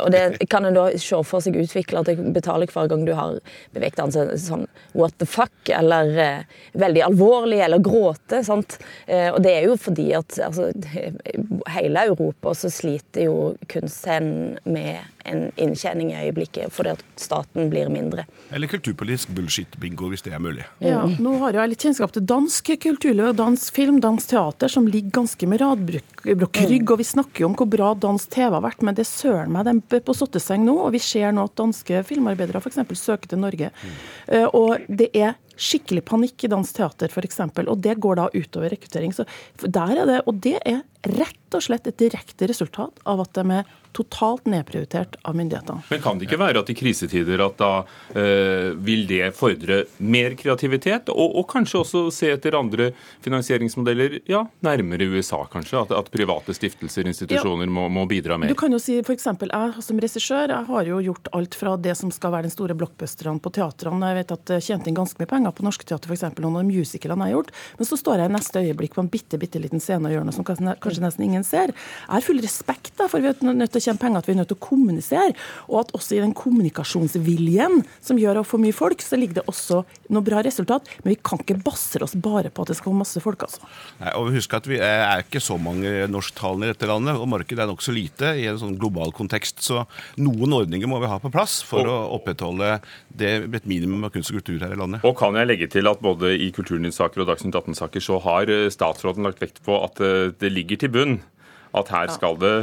Og 0.00 0.10
det 0.12 0.46
kan 0.50 0.66
en 0.66 0.76
da 0.76 0.86
se 1.00 1.20
for 1.26 1.44
seg 1.44 1.56
utvikle 1.60 2.02
at 2.02 2.10
jeg 2.10 2.34
betaler 2.34 2.70
hver 2.70 2.90
gang 2.90 3.04
du 3.06 3.14
har 3.16 3.38
beveget 3.74 4.00
deg 4.14 4.34
sånn, 4.40 4.66
what 4.92 5.16
the 5.22 5.28
fuck, 5.28 5.54
eller 5.68 6.12
eh, 6.20 6.60
veldig 6.78 7.04
alvorlig, 7.08 7.60
eller 7.66 7.82
gråte. 7.84 8.42
sant? 8.46 8.78
Eh, 9.06 9.30
og 9.32 9.40
det 9.44 9.56
er 9.56 9.68
jo 9.68 9.78
fordi 9.80 10.10
at 10.18 10.38
altså, 10.44 10.70
hele 11.74 12.06
Europa 12.10 12.54
så 12.58 12.70
sliter 12.72 13.28
jo 13.28 13.38
kunstscenen 13.70 14.58
med 14.64 15.13
en 15.24 15.46
inntjening 15.60 16.12
i 16.12 16.20
øyeblikket 16.26 16.72
fordi 16.74 16.94
at 16.94 17.04
staten 17.20 17.70
blir 17.72 17.90
mindre. 17.92 18.26
Eller 18.54 18.70
kulturpolitisk 18.70 19.32
bullshit-bingo, 19.36 20.10
hvis 20.12 20.24
det 20.26 20.34
er 20.36 20.42
mulig. 20.42 20.66
Ja, 20.84 21.04
Nå 21.04 21.36
har 21.42 21.56
jeg 21.56 21.72
litt 21.72 21.86
kjennskap 21.86 22.14
til 22.14 22.26
dansk 22.28 22.72
kulturliv, 22.84 23.32
dansk 23.38 23.74
film, 23.74 24.00
dansk 24.04 24.34
teater, 24.34 24.72
som 24.72 24.88
ligger 24.90 25.20
ganske 25.22 25.48
med 25.50 25.62
radbrokk 25.62 26.24
rygg. 26.24 26.90
Og 26.90 27.00
vi 27.00 27.08
snakker 27.08 27.44
jo 27.44 27.50
om 27.50 27.56
hvor 27.58 27.70
bra 27.70 27.92
dansk 27.98 28.32
TV 28.34 28.56
har 28.56 28.64
vært, 28.64 28.84
men 28.86 28.98
det 28.98 29.06
søren 29.08 29.52
meg 29.54 29.68
dem 29.68 29.80
på 29.84 30.16
sotteseng 30.16 30.64
nå. 30.66 30.76
Og 30.86 30.92
vi 30.94 31.02
ser 31.02 31.34
nå 31.34 31.46
at 31.48 31.56
danske 31.60 32.04
filmarbeidere 32.08 32.62
f.eks. 32.62 32.82
søker 32.98 33.30
til 33.30 33.42
Norge. 33.42 33.70
Mm. 33.70 34.50
Og 34.52 34.86
det 34.88 35.10
er 35.14 35.38
skikkelig 35.54 36.02
panikk 36.08 36.46
i 36.46 36.50
dansk 36.50 36.80
teater 36.80 37.12
f.eks., 37.12 37.40
og 37.64 37.78
det 37.82 37.96
går 38.02 38.18
da 38.18 38.28
utover 38.34 38.72
rekruttering. 38.74 39.14
Så 39.14 39.26
der 39.62 40.02
er 40.02 40.10
det, 40.10 40.20
og 40.26 40.40
det 40.42 40.58
er 40.64 40.82
rett 41.14 41.40
og 41.58 41.64
slett 41.64 41.88
et 41.90 41.98
direkte 42.00 42.48
resultat 42.50 43.02
av 43.08 43.24
at 43.24 43.34
de 43.38 43.60
er 43.60 43.72
totalt 43.94 44.48
nedprioritert 44.50 45.16
av 45.22 45.36
myndighetene. 45.38 45.84
Men 45.90 46.02
kan 46.02 46.18
det 46.18 46.26
ikke 46.26 46.40
være 46.40 46.62
at 46.64 46.70
i 46.72 46.76
krisetider 46.76 47.42
at 47.44 47.56
da 47.60 47.70
eh, 48.18 48.72
vil 48.74 49.06
det 49.06 49.30
fordre 49.38 49.84
mer 50.02 50.34
kreativitet, 50.38 51.12
og, 51.14 51.36
og, 51.38 51.46
kanskje 51.54 51.80
også 51.84 52.02
se 52.14 52.32
etter 52.34 52.56
andre 52.58 52.90
finansieringsmodeller, 53.24 54.18
ja, 54.30 54.42
nærmere 54.66 55.06
USA 55.14 55.44
kanskje? 55.50 55.84
At, 55.84 55.94
at 55.94 56.10
private 56.14 56.56
stiftelser, 56.56 57.06
institusjoner, 57.10 57.68
ja. 57.68 57.74
må, 57.76 57.86
må, 57.92 58.06
bidra 58.10 58.38
mer? 58.40 58.50
Du 58.50 58.58
kan 58.58 58.74
jo 58.74 58.80
si 58.82 58.98
f.eks. 58.98 59.28
jeg 59.30 59.86
som 59.86 60.02
regissør 60.02 60.54
jeg 60.54 60.68
har 60.70 60.90
jo 60.90 60.98
gjort 61.04 61.30
alt 61.38 61.58
fra 61.58 61.76
det 61.78 61.94
som 61.98 62.10
skal 62.14 62.34
være 62.34 62.48
den 62.48 62.54
store 62.54 62.76
blockbusteren 62.78 63.38
på 63.42 63.52
teatrene. 63.54 64.10
Jeg 64.10 64.20
vet 64.22 64.34
at 64.34 64.54
jeg 64.56 64.66
tjente 64.70 64.90
inn 64.90 64.98
ganske 64.98 65.22
mye 65.22 65.30
penger 65.30 65.54
på 65.54 65.68
Norske 65.68 65.86
Teater, 65.86 66.10
f.eks. 66.10 66.26
noen 66.42 66.58
av 66.64 66.66
musicalene 66.66 67.30
jeg 67.30 67.36
har 67.36 67.38
gjort. 67.38 67.54
Men 67.78 67.90
så 67.92 68.00
står 68.00 68.24
jeg 68.24 68.32
i 68.32 68.34
neste 68.34 68.64
øyeblikk 68.64 68.98
på 68.98 69.04
en 69.04 69.12
bitte, 69.12 69.38
bitte 69.40 69.62
liten 69.62 69.82
scene 69.82 70.10
og 70.10 70.16
gjør 70.16 70.26
noe 70.26 70.34
som 70.34 70.46
kanskje 70.48 71.04
nesten 71.06 71.28
ingen 71.28 71.43
ser. 71.46 71.72
Jeg 71.74 72.12
har 72.12 72.24
full 72.24 72.42
respekt 72.44 72.94
da, 72.98 73.08
for 73.10 73.22
vi 73.22 73.30
er 73.30 73.54
nødt 73.54 73.74
til 73.74 73.82
å 73.82 73.86
tjene 73.88 74.02
penger, 74.02 74.22
at 74.22 74.28
vi 74.28 74.34
er 74.34 74.40
nødt 74.40 74.50
til 74.52 74.58
å 74.58 74.64
kommunisere. 74.64 75.34
Og 75.70 75.80
at 75.84 75.94
også 75.96 76.16
i 76.16 76.22
den 76.22 76.34
kommunikasjonsviljen 76.36 77.82
som 78.04 78.20
gjør 78.20 78.42
å 78.42 78.46
få 78.46 78.60
mye 78.62 78.76
folk, 78.76 79.02
så 79.04 79.18
ligger 79.20 79.40
det 79.40 79.46
også 79.50 79.82
noe 80.14 80.24
bra 80.26 80.42
resultat. 80.44 80.88
Men 81.02 81.14
vi 81.14 81.20
kan 81.24 81.42
ikke 81.42 81.60
basere 81.64 82.06
oss 82.06 82.16
bare 82.16 82.52
på 82.54 82.64
at 82.64 82.72
det 82.72 82.78
skal 82.78 82.90
komme 82.90 83.04
masse 83.04 83.22
folk, 83.24 83.46
altså. 83.46 83.64
Nei, 84.00 84.14
og 84.18 84.32
husk 84.34 84.56
at 84.56 84.68
vi 84.70 84.80
er 84.82 85.24
ikke 85.24 85.42
så 85.42 85.58
mange 85.60 86.08
norsktalende 86.10 86.68
i 86.68 86.74
dette 86.74 86.88
landet, 86.90 87.18
og 87.18 87.30
markedet 87.30 87.64
er 87.64 87.70
nokså 87.70 87.94
lite 87.94 88.34
i 88.40 88.48
en 88.50 88.60
sånn 88.60 88.78
global 88.80 89.14
kontekst. 89.16 89.62
Så 89.64 89.84
noen 90.20 90.56
ordninger 90.56 90.90
må 90.90 91.00
vi 91.02 91.10
ha 91.10 91.20
på 91.22 91.32
plass 91.34 91.60
for 91.66 91.84
og, 91.84 91.94
å 91.94 92.18
opprettholde 92.18 92.78
det 93.14 93.34
et 93.44 93.68
minimum 93.70 94.06
av 94.06 94.14
kunst 94.14 94.32
og 94.32 94.40
kultur 94.40 94.62
her 94.64 94.74
i 94.74 94.80
landet. 94.80 95.04
Og 95.06 95.16
kan 95.18 95.36
jeg 95.38 95.50
legge 95.50 95.70
til 95.72 95.88
at 95.90 96.02
både 96.04 96.34
i 96.34 96.50
Kulturnytt-saker 96.54 97.22
og 97.22 97.30
Dagsnytt 97.30 97.56
18-saker 97.58 98.04
så 98.04 98.18
har 98.24 98.50
eh, 98.52 98.70
statsråden 98.72 99.26
lagt 99.26 99.42
vekt 99.42 99.62
på 99.66 99.78
at 99.84 100.02
eh, 100.04 100.32
det 100.40 100.52
ligger 100.52 100.80
til 100.80 100.92
bunn 100.94 101.16
at 101.74 101.90
her 101.94 102.12
skal, 102.14 102.38
det, 102.40 102.54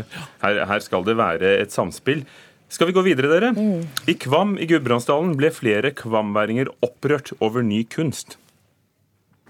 her, 0.44 0.64
her 0.70 0.84
skal 0.84 1.06
det 1.08 1.18
være 1.20 1.56
et 1.62 1.74
samspill. 1.74 2.24
Skal 2.72 2.88
vi 2.88 2.96
gå 2.96 3.04
videre, 3.04 3.28
dere? 3.34 3.52
Mm. 3.52 3.88
I 4.08 4.16
Kvam 4.16 4.56
i 4.56 4.68
Gudbrandsdalen 4.70 5.34
ble 5.40 5.50
flere 5.52 5.92
kvamværinger 5.92 6.72
opprørt 6.86 7.34
over 7.44 7.66
ny 7.68 7.84
kunst. 7.92 8.38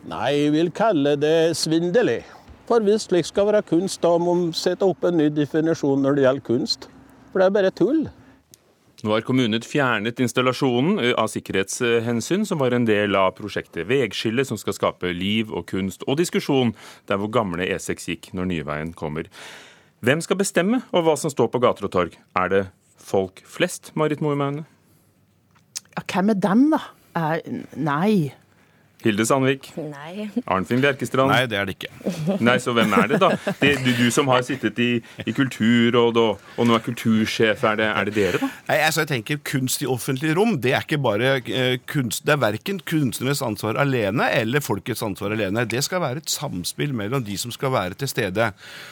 Nei, 0.10 0.32
jeg 0.34 0.54
vil 0.56 0.72
kalle 0.74 1.14
det 1.22 1.54
svindelig. 1.60 2.24
For 2.66 2.82
hvis 2.82 3.06
slik 3.10 3.28
skal 3.28 3.52
være 3.52 3.62
kunst, 3.68 4.02
da 4.02 4.16
må 4.18 4.34
man 4.34 4.56
sette 4.58 4.88
opp 4.88 5.06
en 5.06 5.20
ny 5.20 5.28
definisjon 5.36 6.02
når 6.02 6.18
det 6.18 6.26
gjelder 6.26 6.48
kunst. 6.48 6.90
For 7.30 7.42
det 7.42 7.48
er 7.50 7.56
bare 7.60 7.74
tull. 7.78 8.02
Nå 9.02 9.16
har 9.16 9.24
kommunen 9.26 9.64
fjernet 9.66 10.20
installasjonen 10.22 11.00
eh, 11.02 11.14
av 11.18 11.32
sikkerhetshensyn, 11.34 12.46
som 12.46 12.62
var 12.62 12.76
en 12.76 12.86
del 12.86 13.18
av 13.18 13.34
prosjektet 13.38 13.88
Vegskille, 13.90 14.46
som 14.46 14.60
skal 14.62 14.78
skape 14.78 15.14
liv 15.16 15.50
og 15.50 15.66
kunst 15.72 16.06
og 16.06 16.20
diskusjon 16.22 16.76
der 17.10 17.18
hvor 17.22 17.32
gamle 17.34 17.66
E6 17.66 18.10
gikk 18.12 18.30
når 18.38 18.52
Nyveien 18.52 18.94
kommer. 18.98 19.30
Hvem 20.06 20.22
skal 20.22 20.38
bestemme 20.38 20.84
over 20.92 21.12
hva 21.12 21.18
som 21.18 21.34
står 21.34 21.50
på 21.54 21.62
gater 21.62 21.90
og 21.90 21.94
torg? 21.94 22.20
Er 22.38 22.54
det 22.54 22.62
folk 23.02 23.42
flest, 23.50 23.92
Marit 23.98 24.22
Moe 24.22 24.38
Maune? 24.38 24.68
Ja, 25.96 26.06
hvem 26.06 26.32
er 26.34 26.40
dem, 26.42 26.68
da? 26.74 26.82
Nei. 27.76 28.32
Hilde 29.04 29.26
Sandvik? 29.26 29.72
Nei. 29.78 30.30
Arnfinn 30.46 30.82
Bjerkestrand? 30.84 31.34
Nei, 31.34 31.44
det 31.50 31.60
er 31.60 31.70
det 31.70 31.78
ikke. 31.80 31.92
Nei, 32.48 32.58
Så 32.62 32.76
hvem 32.78 32.94
er 32.98 33.12
det, 33.14 33.22
da? 33.24 33.34
Det, 33.60 33.76
du, 33.84 33.92
du, 33.98 34.08
som 34.14 34.30
har 34.32 34.46
sittet 34.48 34.80
i, 34.82 34.92
i 35.26 35.36
Kulturråd 35.36 36.20
og, 36.22 36.42
og, 36.56 36.64
nå 36.68 36.78
er 36.78 36.86
kultursjef, 36.86 37.66
er 37.72 37.82
det, 37.82 37.90
er 37.90 38.10
det 38.10 38.16
dere, 38.16 38.42
da? 38.44 38.52
Nei, 38.70 38.80
altså 38.86 39.06
jeg 39.06 39.12
tenker 39.16 39.42
Kunst 39.52 39.82
i 39.84 39.90
offentlig 39.90 40.36
rom 40.38 40.58
det 40.62 40.74
er 40.76 40.86
ikke 40.86 41.00
bare 41.02 41.32
eh, 41.40 41.78
kunst, 41.90 42.26
det 42.28 42.36
er 42.36 42.42
verken 42.42 42.80
kunstnernes 42.88 43.42
ansvar 43.46 43.78
alene 43.82 44.28
eller 44.36 44.64
folkets 44.64 45.04
ansvar 45.06 45.34
alene. 45.36 45.66
Det 45.70 45.82
skal 45.86 46.04
være 46.04 46.22
et 46.22 46.32
samspill 46.32 46.94
mellom 46.98 47.24
de 47.26 47.38
som 47.40 47.54
skal 47.54 47.74
være 47.74 47.98
til 48.02 48.12
stede. 48.12 48.52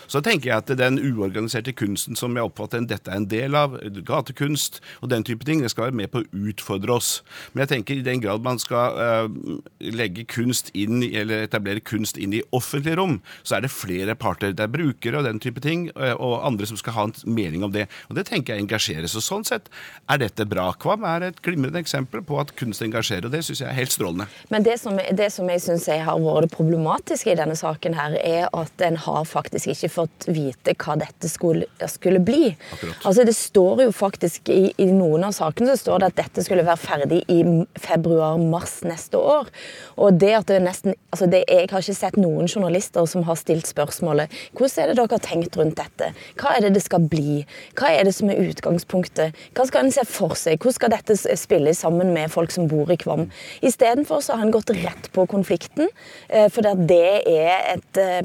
Så 0.10 0.22
tenker 0.26 0.52
jeg 0.52 0.64
at 0.64 0.74
den 0.80 1.00
uorganiserte 1.12 1.74
kunsten 1.78 2.18
som 2.20 2.36
jeg 2.38 2.48
oppfatter 2.48 2.86
dette 2.90 3.12
er 3.12 3.22
en 3.22 3.30
del 3.30 3.58
av, 3.58 3.78
gatekunst 4.08 4.80
og 5.02 5.12
den 5.14 5.26
type 5.28 5.46
ting, 5.46 5.64
det 5.64 5.72
skal 5.74 5.90
være 5.90 6.00
med 6.02 6.12
på 6.14 6.24
å 6.24 6.50
utfordre 6.50 6.96
oss. 6.96 7.12
Men 7.54 7.66
jeg 7.66 7.74
tenker 7.76 8.00
i 8.00 8.06
den 8.06 8.24
grad 8.24 8.46
man 8.46 8.62
skal 8.62 8.98
uh, 8.98 9.60
legge 10.00 10.26
kunst 10.30 10.72
inn, 10.78 11.04
eller 11.04 11.46
etablere 11.46 11.84
kunst 11.84 12.18
inn 12.18 12.34
i 12.36 12.42
offentlige 12.56 12.98
rom, 13.00 13.20
så 13.44 13.58
er 13.58 13.66
det 13.66 13.74
flere 13.74 14.16
parter. 14.20 14.54
Det 14.56 14.66
er 14.66 14.74
brukere 14.74 15.20
og 15.20 15.28
den 15.28 15.42
type 15.44 15.64
ting, 15.64 15.90
eh, 15.96 16.16
og 16.16 16.46
andre 16.48 16.70
som 16.70 16.80
skal 16.80 16.96
ha 16.98 17.08
en 17.10 17.16
mening 17.26 17.64
om 17.66 17.74
det. 17.74 17.88
Og 18.10 18.18
det 18.18 18.28
tenker 18.30 18.56
jeg 18.56 18.66
engasjeres. 18.66 19.16
Og 19.20 19.26
sånn 19.26 19.48
sett 19.48 19.70
er 20.10 20.22
dette 20.22 20.48
bra. 20.50 20.70
Kvam 20.80 21.06
er 21.08 21.30
et 21.30 21.42
glimrende 21.46 21.82
eksempel 21.82 22.24
på 22.26 22.40
at 22.42 22.56
kunst 22.60 22.84
engasjerer, 22.86 23.30
og 23.30 23.36
det 23.36 23.44
syns 23.48 23.64
jeg 23.64 23.70
er 23.70 23.78
helt 23.78 23.94
strålende. 23.94 24.30
Men 24.54 24.66
det 24.66 24.80
som, 24.82 24.98
det 24.98 25.30
som 25.36 25.50
jeg 25.52 25.64
syns 25.66 25.90
har 25.90 26.20
vært 26.22 26.54
problematiske 26.54 27.34
i 27.34 27.38
denne 27.40 27.58
saken 27.60 27.98
her, 27.98 28.18
er 28.24 28.48
at 28.56 28.86
en 28.86 29.00
har 29.06 29.26
faktisk 29.28 29.72
ikke 29.74 29.92
fått 29.94 30.30
vite 30.30 30.76
hva 30.80 30.96
dette 31.00 31.30
skulle, 31.32 31.68
skulle 31.92 32.22
bli. 32.24 32.54
Akkurat. 32.74 33.06
Altså 33.06 33.26
Det 33.28 33.36
står 33.36 33.84
jo 33.86 33.94
faktisk 33.96 34.50
i, 34.54 34.70
i 34.78 34.90
noen 34.94 35.26
av 35.28 35.36
sakene 35.36 35.74
så 35.74 35.80
står 35.84 36.02
det 36.02 36.10
at 36.12 36.20
dette 36.24 36.46
skulle 36.46 36.66
være 36.68 36.82
ferdig 36.82 37.22
i 37.32 37.40
februar-mars 37.80 38.80
neste 38.88 39.20
år. 39.20 39.50
Og 39.98 40.20
det 40.20 40.34
at 40.38 40.48
det 40.50 40.60
er 40.60 40.66
nesten, 40.66 40.96
altså 41.14 41.30
det, 41.30 41.44
Jeg 41.50 41.70
har 41.72 41.84
ikke 41.84 41.96
sett 41.96 42.18
noen 42.20 42.48
journalister 42.48 43.06
som 43.10 43.24
har 43.28 43.40
stilt 43.40 43.68
spørsmålet 43.70 44.32
hvordan 44.58 44.84
er 44.84 44.92
det 44.92 44.98
dere 45.00 45.16
har 45.16 45.24
tenkt 45.24 45.58
rundt 45.58 45.78
dette? 45.80 46.12
Hva 46.40 46.56
er 46.56 46.66
det 46.66 46.74
det 46.76 46.84
skal 46.86 47.06
bli? 47.10 47.44
Hva 47.80 47.92
er 47.94 48.08
det 48.08 48.14
som 48.16 48.30
er 48.32 48.42
utgangspunktet? 48.50 49.38
Hva 49.58 49.66
skal 49.68 49.86
en 49.86 49.94
se 49.94 50.06
for 50.08 50.36
seg? 50.38 50.60
Hvordan 50.60 50.78
skal 50.78 50.94
dette 50.94 51.18
spille 51.40 51.74
sammen 51.78 52.14
med 52.16 52.32
folk 52.34 52.54
som 52.54 52.68
bor 52.72 52.92
i 52.92 52.98
Kvam? 53.00 53.28
Istedenfor 53.66 54.24
har 54.30 54.42
han 54.42 54.54
gått 54.54 54.74
rett 54.76 55.10
på 55.16 55.26
konflikten, 55.30 55.90
eh, 56.30 56.50
for 56.54 56.66
det 56.66 57.00
er 57.30 57.76
et 57.76 58.02
eh, 58.02 58.22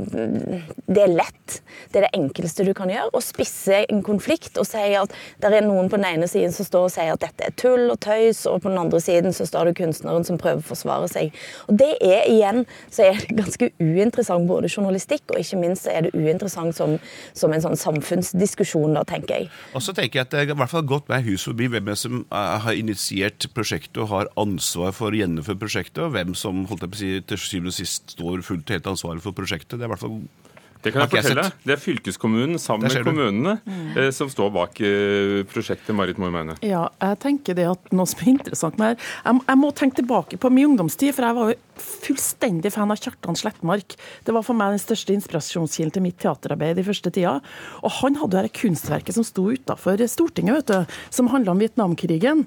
Det 0.84 1.02
er 1.02 1.10
lett. 1.10 1.60
Det 1.90 1.98
er 1.98 2.06
det 2.06 2.16
enkleste 2.18 2.64
du 2.66 2.72
kan 2.76 2.90
gjøre. 2.90 3.10
Å 3.14 3.20
spisse 3.24 3.84
en 3.88 4.02
konflikt 4.04 4.58
og 4.60 4.66
si 4.68 4.82
at 4.98 5.12
det 5.42 5.50
er 5.50 5.64
noen 5.64 5.88
på 5.90 5.98
den 5.98 6.06
ene 6.08 6.28
siden 6.30 6.52
som 6.52 6.66
står 6.66 6.88
og 6.88 6.92
sier 6.94 7.14
at 7.14 7.22
dette 7.24 7.46
er 7.46 7.54
tull 7.58 7.88
og 7.92 7.98
tøys, 8.04 8.44
og 8.50 8.62
på 8.62 8.70
den 8.70 8.80
andre 8.80 9.00
siden 9.02 9.34
så 9.34 9.46
står 9.48 9.70
det 9.70 9.78
kunstneren 9.80 10.26
som 10.26 10.38
prøver 10.40 10.62
å 10.62 10.68
forsvare 10.68 11.08
seg. 11.10 11.34
Og 11.68 11.78
det 11.80 11.90
er 12.04 12.28
igjen 12.30 12.64
så 12.92 13.08
er 13.08 13.20
det 13.20 13.36
ganske 13.38 13.70
uinteressant 13.80 14.48
både 14.48 14.70
journalistikk, 14.70 15.26
og 15.32 15.40
ikke 15.40 15.60
minst 15.60 15.88
er 15.90 16.06
det 16.06 16.14
uinteressant 16.16 16.76
som, 16.76 16.96
som 17.36 17.54
en 17.54 17.64
sånn 17.64 17.78
samfunnsdiskusjon, 17.80 18.96
da, 18.96 19.04
tenker 19.08 19.44
jeg. 19.44 19.50
Og 19.74 19.84
så 19.84 19.94
tenker 19.96 20.20
jeg 20.20 20.28
at 20.28 20.34
det 20.34 20.42
er 20.42 20.54
i 20.54 20.58
hvert 20.58 20.72
fall 20.72 20.86
gått 20.88 21.10
meg 21.12 21.26
hus 21.28 21.46
forbi 21.48 21.70
hvem 21.72 21.92
som 21.98 22.22
eh, 22.24 22.56
har 22.66 22.78
initiert 22.78 23.48
prosjektet 23.56 24.02
og 24.04 24.10
har 24.12 24.32
ansvar 24.40 24.94
for 24.96 25.12
å 25.12 25.20
gjennomføre 25.20 25.60
prosjektet, 25.60 26.02
og 26.06 26.14
hvem 26.16 26.34
som 26.38 26.64
holdt 26.70 26.86
jeg 26.86 26.94
på 26.94 26.98
å 26.98 27.02
si, 27.02 27.12
til 27.28 27.44
syvende 27.44 27.74
og 27.74 27.78
sist 27.78 28.16
står 28.16 28.44
fullt 28.46 28.68
og 28.68 28.78
helt 28.78 28.90
ansvarlig 28.94 29.24
for 29.24 29.36
prosjektet. 29.36 29.78
Det 29.78 29.86
er 29.86 29.90
i 29.90 29.94
hvert 29.94 30.04
fall 30.04 30.20
det 30.84 30.92
kan 30.92 31.04
jeg 31.06 31.12
fortelle. 31.14 31.46
Det 31.64 31.74
er 31.74 31.80
fylkeskommunen 31.80 32.60
sammen 32.60 32.92
med 32.92 33.06
kommunene 33.06 33.54
eh, 33.96 34.10
som 34.14 34.28
står 34.32 34.50
bak 34.54 34.80
eh, 34.84 35.40
prosjektet 35.48 35.96
Marit 35.96 36.20
Moe 36.20 36.32
Meine. 36.34 36.58
Ja, 36.64 36.86
jeg 37.00 37.20
tenker 37.24 37.56
det 37.56 37.66
at 37.70 37.92
noe 37.94 38.08
som 38.10 38.20
er 38.24 38.34
interessant 38.34 38.80
med 38.80 38.92
her 38.92 38.98
jeg, 39.00 39.40
jeg 39.48 39.60
må 39.60 39.72
tenke 39.76 40.02
tilbake 40.02 40.40
på 40.40 40.52
min 40.52 40.74
ungdomstid, 40.74 41.14
for 41.16 41.28
jeg 41.28 41.38
var 41.38 41.52
jo 41.54 41.58
fullstendig 41.80 42.72
fan 42.74 42.90
av 42.92 43.00
Kjartan 43.00 43.36
Slettmark. 43.38 43.96
Det 44.24 44.34
var 44.34 44.44
for 44.46 44.56
meg 44.58 44.74
den 44.74 44.82
største 44.82 45.14
inspirasjonskilden 45.16 45.94
til 45.96 46.04
mitt 46.04 46.18
teaterarbeid 46.22 46.78
i 46.78 46.86
første 46.86 47.12
tida. 47.14 47.38
Og 47.82 47.94
han 48.00 48.18
hadde 48.20 48.36
jo 48.36 48.42
dette 48.44 48.58
kunstverket 48.60 49.16
som 49.16 49.26
sto 49.26 49.46
utafor 49.52 50.02
Stortinget, 50.10 50.56
vet 50.60 50.72
du, 50.72 50.96
som 51.14 51.30
handla 51.32 51.54
om 51.54 51.62
Vietnamkrigen. 51.62 52.44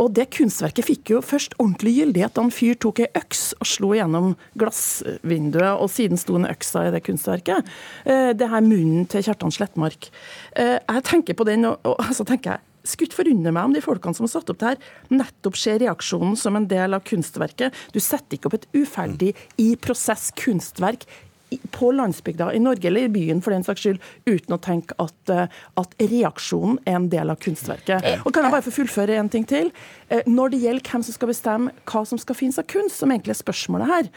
Og 0.00 0.12
det 0.16 0.30
kunstverket 0.36 0.86
fikk 0.86 1.14
jo 1.14 1.22
først 1.24 1.56
ordentlig 1.58 1.96
gyldighet 1.98 2.36
da 2.36 2.46
en 2.46 2.54
fyr 2.54 2.78
tok 2.80 3.02
ei 3.04 3.10
øks 3.18 3.42
og 3.60 3.66
slo 3.68 3.92
gjennom 3.96 4.32
glassvinduet, 4.60 5.74
og 5.76 5.90
siden 5.92 6.20
sto 6.20 6.38
en 6.38 6.48
øksa 6.50 6.86
i 6.88 6.94
det 6.94 7.04
kunstverket. 7.06 7.68
Eh, 8.04 8.32
Det 8.40 8.48
her 8.48 8.60
munnen 8.64 9.06
til 9.10 9.22
Kjartan 9.22 9.52
Slettmark. 9.52 10.10
Eh, 10.56 10.78
Jeg 10.80 11.04
tenker 11.04 11.34
på 11.34 11.44
den, 11.44 11.64
og, 11.64 11.78
så 12.12 12.24
tenker 12.24 12.52
jeg 12.52 12.60
skulle 12.84 13.10
ikke 13.10 13.22
forundre 13.22 13.54
meg 13.54 13.68
om 13.68 13.74
de 13.76 13.84
folkene 13.84 14.16
som 14.16 14.26
har 14.26 14.34
satt 14.34 14.52
opp 14.52 14.60
det 14.60 14.70
her, 14.72 14.84
nettopp 15.12 15.58
ser 15.60 15.80
reaksjonen 15.82 16.36
som 16.38 16.56
en 16.58 16.68
del 16.70 16.96
av 16.96 17.04
kunstverket. 17.08 17.76
Du 17.94 18.00
setter 18.02 18.38
ikke 18.38 18.50
opp 18.50 18.60
et 18.60 18.70
uferdig 18.76 19.34
i 19.60 19.72
prosess 19.80 20.30
kunstverk 20.38 21.06
på 21.74 21.90
landsbygda 21.96 22.50
i 22.54 22.60
Norge, 22.62 22.86
eller 22.88 23.08
i 23.08 23.12
byen 23.12 23.40
for 23.42 23.54
den 23.54 23.64
saks 23.66 23.84
skyld, 23.84 24.00
uten 24.28 24.56
å 24.56 24.60
tenke 24.62 24.96
at, 25.02 25.32
eh, 25.32 25.46
at 25.80 25.94
reaksjonen 25.98 26.78
er 26.86 26.98
en 26.98 27.08
del 27.12 27.30
av 27.30 27.40
kunstverket. 27.42 28.04
Og 28.24 28.32
kan 28.34 28.44
jeg 28.44 28.52
bare 28.52 28.66
få 28.66 28.74
fullføre 28.74 29.18
en 29.18 29.28
ting 29.28 29.46
til? 29.46 29.72
Eh, 30.08 30.22
Når 30.26 30.50
det 30.50 30.60
gjelder 30.62 30.90
hvem 30.90 31.04
som 31.04 31.14
skal 31.14 31.28
bestemme 31.28 31.72
hva 31.86 32.06
som 32.06 32.18
skal 32.18 32.34
finnes 32.34 32.58
av 32.58 32.66
kunst, 32.66 32.98
som 32.98 33.10
egentlig 33.10 33.34
er 33.34 33.42
spørsmålet 33.42 33.86
her, 33.86 34.10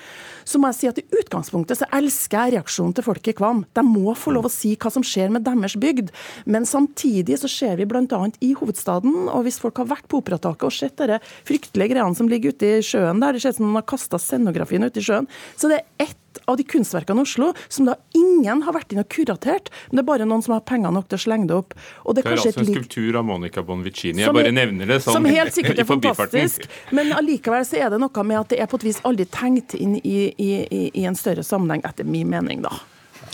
så 0.46 0.60
må 0.60 0.70
jeg 0.72 0.76
si 0.76 0.88
at 0.88 1.00
i 1.00 1.06
utgangspunktet 1.22 1.78
så 1.80 1.90
elsker 1.92 2.38
jeg 2.38 2.54
reaksjonen 2.58 2.94
til 2.96 3.04
folk 3.04 3.28
i 3.28 3.34
Kvam. 3.34 3.66
De 3.74 3.82
må 3.82 4.16
få 4.18 4.34
lov 4.34 4.46
å 4.46 4.52
si 4.52 4.76
hva 4.76 4.92
som 4.92 5.04
skjer 5.04 5.32
med 5.32 5.44
deres 5.44 5.76
bygd. 5.76 6.12
Men 6.46 6.66
samtidig 6.66 7.40
så 7.40 7.50
ser 7.50 7.78
vi 7.78 7.86
bl.a. 7.86 8.32
i 8.42 8.54
hovedstaden, 8.54 9.30
og 9.30 9.46
hvis 9.46 9.60
folk 9.60 9.78
har 9.78 9.90
vært 9.90 10.08
på 10.08 10.22
Operataket 10.22 10.64
og 10.64 10.74
sett 10.74 10.98
de 10.98 11.20
fryktelige 11.48 11.94
greiene 11.96 12.16
som 12.16 12.30
ligger 12.30 12.54
ute 12.54 12.78
i 12.80 12.84
sjøen 12.86 13.22
der, 13.24 13.34
det 13.34 13.42
ser 13.42 13.56
ut 13.56 13.62
som 13.62 13.70
de 13.70 13.80
har 13.80 13.88
kasta 13.90 14.20
scenografien 14.22 14.84
ute 14.84 15.02
i 15.02 15.06
sjøen, 15.06 15.30
så 15.58 15.72
det 15.72 15.82
er 15.82 16.10
ett 16.10 16.23
av 16.48 16.58
de 16.58 16.64
kunstverkene 16.64 17.20
i 17.20 17.24
Oslo 17.28 17.52
som 17.68 17.86
da 17.90 17.96
ingen 18.16 18.62
har 18.64 18.74
vært 18.74 18.94
inn 18.94 19.00
og 19.04 19.10
kuratert, 19.10 19.70
men 19.92 19.98
det 20.00 20.04
er 20.04 20.10
bare 20.12 20.26
noen 20.30 20.44
som 20.46 20.54
har 20.56 20.62
penger 20.62 20.92
nok 20.96 21.08
til 21.10 21.18
å 21.18 21.24
slenge 21.26 21.48
det 21.48 21.56
opp. 21.56 21.74
Og 22.06 22.16
det 22.16 22.24
Det 22.24 22.32
er 22.32 22.38
er 22.38 22.42
altså 22.46 22.60
en 22.64 22.72
skulptur 22.74 23.18
av 23.20 23.26
Monica 23.26 23.62
Bonvicini. 23.64 24.22
Jeg 24.24 24.34
bare 24.34 24.48
er- 24.48 24.58
nevner 24.58 24.88
det 24.88 25.02
sånn 25.04 25.14
Som 25.14 25.26
helt 25.26 25.54
sikkert 25.58 25.80
er 25.80 25.86
fantastisk. 25.86 26.68
Men 26.92 27.12
allikevel 27.14 27.66
så 27.66 27.78
er 27.84 27.90
det 27.90 28.00
noe 28.00 28.24
med 28.24 28.40
at 28.40 28.50
det 28.50 28.60
er 28.60 28.68
på 28.68 28.76
et 28.82 28.84
vis 28.84 29.02
aldri 29.04 29.26
tenkt 29.26 29.74
inn 29.76 29.96
i, 30.04 30.34
i, 30.38 30.50
i, 30.70 30.92
i 31.02 31.06
en 31.06 31.16
større 31.16 31.44
sammenheng, 31.44 31.82
etter 31.86 32.04
min 32.06 32.30
mening, 32.30 32.62
da. 32.62 32.72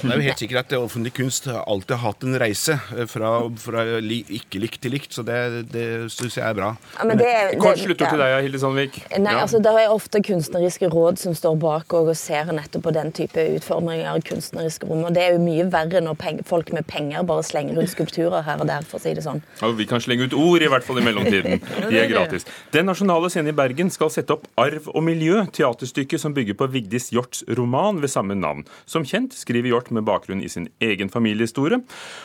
Det 0.01 0.13
er 0.15 0.22
jo 0.22 0.27
helt 0.29 0.41
sikkert 0.44 0.72
at 0.72 0.77
offentlig 0.79 1.12
kunst 1.18 1.48
alltid 1.50 1.96
har 1.98 2.03
hatt 2.13 2.24
en 2.24 2.38
reise 2.39 2.75
eh, 2.96 3.06
fra, 3.10 3.32
fra 3.60 3.84
li, 4.00 4.22
ikke-likt 4.39 4.79
til 4.84 4.94
likt, 4.96 5.12
så 5.15 5.24
det, 5.27 5.38
det 5.74 5.86
syns 6.13 6.38
jeg 6.39 6.46
er 6.48 6.56
bra. 6.58 6.70
Ja, 6.98 7.06
men 7.10 7.20
det 7.20 7.29
Kort 7.60 7.82
sluttord 7.82 8.13
til 8.13 8.22
deg, 8.24 8.36
Hilde 8.46 8.62
Sandvik. 8.62 9.00
Nei, 9.18 9.34
Ja. 9.34 9.41
altså 9.44 9.60
Det 9.63 9.74
er 9.75 9.91
ofte 9.91 10.22
kunstneriske 10.25 10.89
råd 10.94 11.20
som 11.22 11.36
står 11.38 11.58
bak 11.62 11.94
og 11.98 12.10
ser 12.18 12.46
nettopp 12.56 12.84
på 12.88 12.94
den 12.96 13.12
type 13.15 13.44
utforminger 13.58 14.08
av 14.13 14.22
kunstneriske 14.25 14.88
rom. 14.89 15.03
og 15.10 15.13
Det 15.13 15.24
er 15.24 15.36
jo 15.36 15.41
mye 15.44 15.68
verre 15.72 16.01
når 16.06 16.18
peng 16.22 16.39
folk 16.48 16.72
med 16.74 16.88
penger 16.88 17.24
bare 17.27 17.44
slenger 17.44 17.77
ut 17.82 17.89
skulpturer 17.91 18.41
her 18.46 18.60
og 18.63 18.68
der, 18.70 18.82
for 18.88 19.00
å 19.00 19.03
si 19.03 19.13
det 19.18 19.24
sånn. 19.25 19.41
Ja, 19.62 19.70
vi 19.75 19.86
kan 19.89 20.00
slenge 20.03 20.29
ut 20.29 20.34
ord, 20.38 20.62
i 20.62 20.70
hvert 20.72 20.84
fall 20.88 21.00
i 21.01 21.06
mellomtiden. 21.06 21.60
De 21.89 22.00
er 22.00 22.08
gratis. 22.12 22.46
Den 22.74 22.86
nasjonale 22.89 23.29
scenen 23.34 23.51
i 23.53 23.58
Bergen 23.58 23.89
skal 23.94 24.10
sette 24.13 24.34
opp 24.38 24.48
Arv 24.60 24.88
og 24.94 25.03
miljø, 25.03 25.44
teaterstykket 25.56 26.22
som 26.22 26.34
bygger 26.38 26.58
på 26.60 26.68
Vigdis 26.72 27.10
Hjorts 27.13 27.44
roman 27.58 28.00
ved 28.01 28.12
samme 28.13 28.36
navn. 28.38 28.65
Som 28.89 29.06
kjent 29.08 29.34
skriver 29.38 29.70
Hjort 29.74 29.88
med 29.96 30.05
bakgrunn 30.08 30.43
i 30.43 30.50
sin 30.51 30.69
egen 30.84 31.12
familiehistorie. 31.13 31.81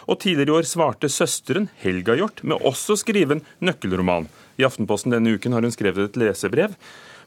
Og 0.08 0.20
tidligere 0.20 0.52
i 0.52 0.58
år 0.60 0.68
svarte 0.68 1.10
søsteren 1.12 1.68
Helga 1.82 2.16
Hjort 2.18 2.42
med 2.44 2.62
også 2.62 2.94
å 2.94 3.00
skrive 3.00 3.38
en 3.38 3.44
nøkkelroman. 3.64 4.28
I 4.60 4.66
Aftenposten 4.68 5.14
denne 5.14 5.34
uken 5.34 5.56
har 5.56 5.66
hun 5.66 5.74
skrevet 5.74 6.10
et 6.10 6.20
lesebrev 6.20 6.78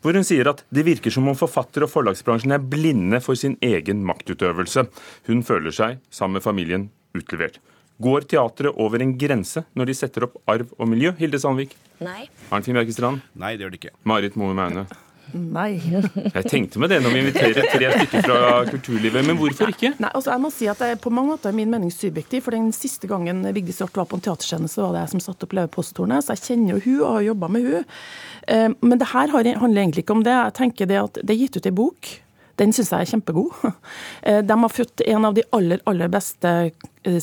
hvor 0.03 0.13
hun 0.13 0.25
sier 0.27 0.45
at 0.49 0.61
det 0.69 0.83
virker 0.85 1.13
som 1.13 1.25
om 1.27 1.37
forfatter- 1.37 1.83
og 1.85 1.89
forlagsbransjen 1.89 2.53
er 2.53 2.61
blinde 2.61 3.17
for 3.23 3.39
sin 3.39 3.55
egen 3.65 4.03
maktutøvelse. 4.05 4.85
Hun 5.25 5.41
føler 5.47 5.73
seg, 5.73 5.97
sammen 6.13 6.37
med 6.37 6.45
familien, 6.45 6.85
utlevert. 7.17 7.57
Går 7.97 8.27
teatret 8.29 8.77
over 8.77 9.01
en 9.01 9.15
grense 9.17 9.63
når 9.73 9.89
de 9.89 9.97
setter 9.97 10.27
opp 10.27 10.37
arv 10.45 10.69
og 10.77 10.91
miljø? 10.91 11.15
Hilde 11.17 11.41
Sandvik, 11.41 11.73
Nei. 12.05 12.27
Arnfinn 12.53 12.77
Bjerkestrand, 12.77 13.25
Nei, 13.33 13.55
det 13.57 13.65
gjør 13.65 13.73
det 13.73 13.81
ikke. 13.81 13.95
Marit 14.05 14.37
Moe 14.37 14.53
Maune. 14.53 14.85
Nei. 15.35 15.75
Jeg 16.37 16.45
tenkte 16.47 16.79
med 16.79 16.91
det 16.93 16.99
når 17.03 17.13
vi 17.13 17.21
inviterer 17.23 17.67
tre 17.71 17.89
stykker 17.97 18.23
fra 18.23 18.39
kulturlivet, 18.69 19.25
men 19.27 19.39
hvorfor 19.39 19.71
ikke? 19.73 19.91
Nei, 19.99 20.11
altså 20.15 20.31
jeg 20.31 20.43
må 20.43 20.51
si 20.53 20.69
at 20.71 20.79
det 20.79 20.91
er 20.93 21.01
på 21.03 21.11
mange 21.13 21.33
måter 21.33 21.51
er 21.51 21.57
min 21.57 21.71
mening 21.71 21.91
subjektiv. 21.93 22.45
For 22.45 22.55
den 22.55 22.69
siste 22.75 23.09
gangen 23.11 23.43
Vigdis 23.55 23.81
Hjorth 23.81 23.99
var 23.99 24.07
på 24.09 24.19
en 24.19 24.23
teaterscene, 24.23 24.69
så 24.71 24.85
var 24.85 24.95
det 24.95 25.03
jeg 25.03 25.13
som 25.15 25.25
satte 25.27 25.47
opp 25.47 25.57
Leve 25.57 25.83
Så 25.83 26.31
jeg 26.35 26.43
kjenner 26.45 26.77
jo 26.77 26.79
hun 26.85 27.01
og 27.01 27.11
har 27.17 27.27
jobba 27.27 27.51
med 27.51 27.67
hun. 27.67 27.89
Eh, 28.47 28.69
Men 28.79 28.99
det 29.01 29.11
her 29.11 29.33
handler 29.33 29.81
egentlig 29.81 30.05
ikke 30.05 30.15
om 30.15 30.23
det. 30.23 30.31
Jeg 30.37 30.57
tenker 30.61 30.85
det 30.87 31.01
at 31.01 31.19
det 31.21 31.35
er 31.35 31.41
gitt 31.43 31.57
ut 31.57 31.65
ei 31.67 31.75
bok. 31.75 32.13
Den 32.57 32.73
syns 32.73 32.91
jeg 32.91 33.01
er 33.01 33.11
kjempegod. 33.13 33.51
Eh, 34.27 34.41
De 34.41 34.53
har 34.63 34.69
fått 34.73 35.01
en 35.05 35.25
av 35.25 35.33
de 35.35 35.43
aller, 35.51 35.79
aller 35.85 36.07
beste 36.07 36.71
eh, 37.03 37.19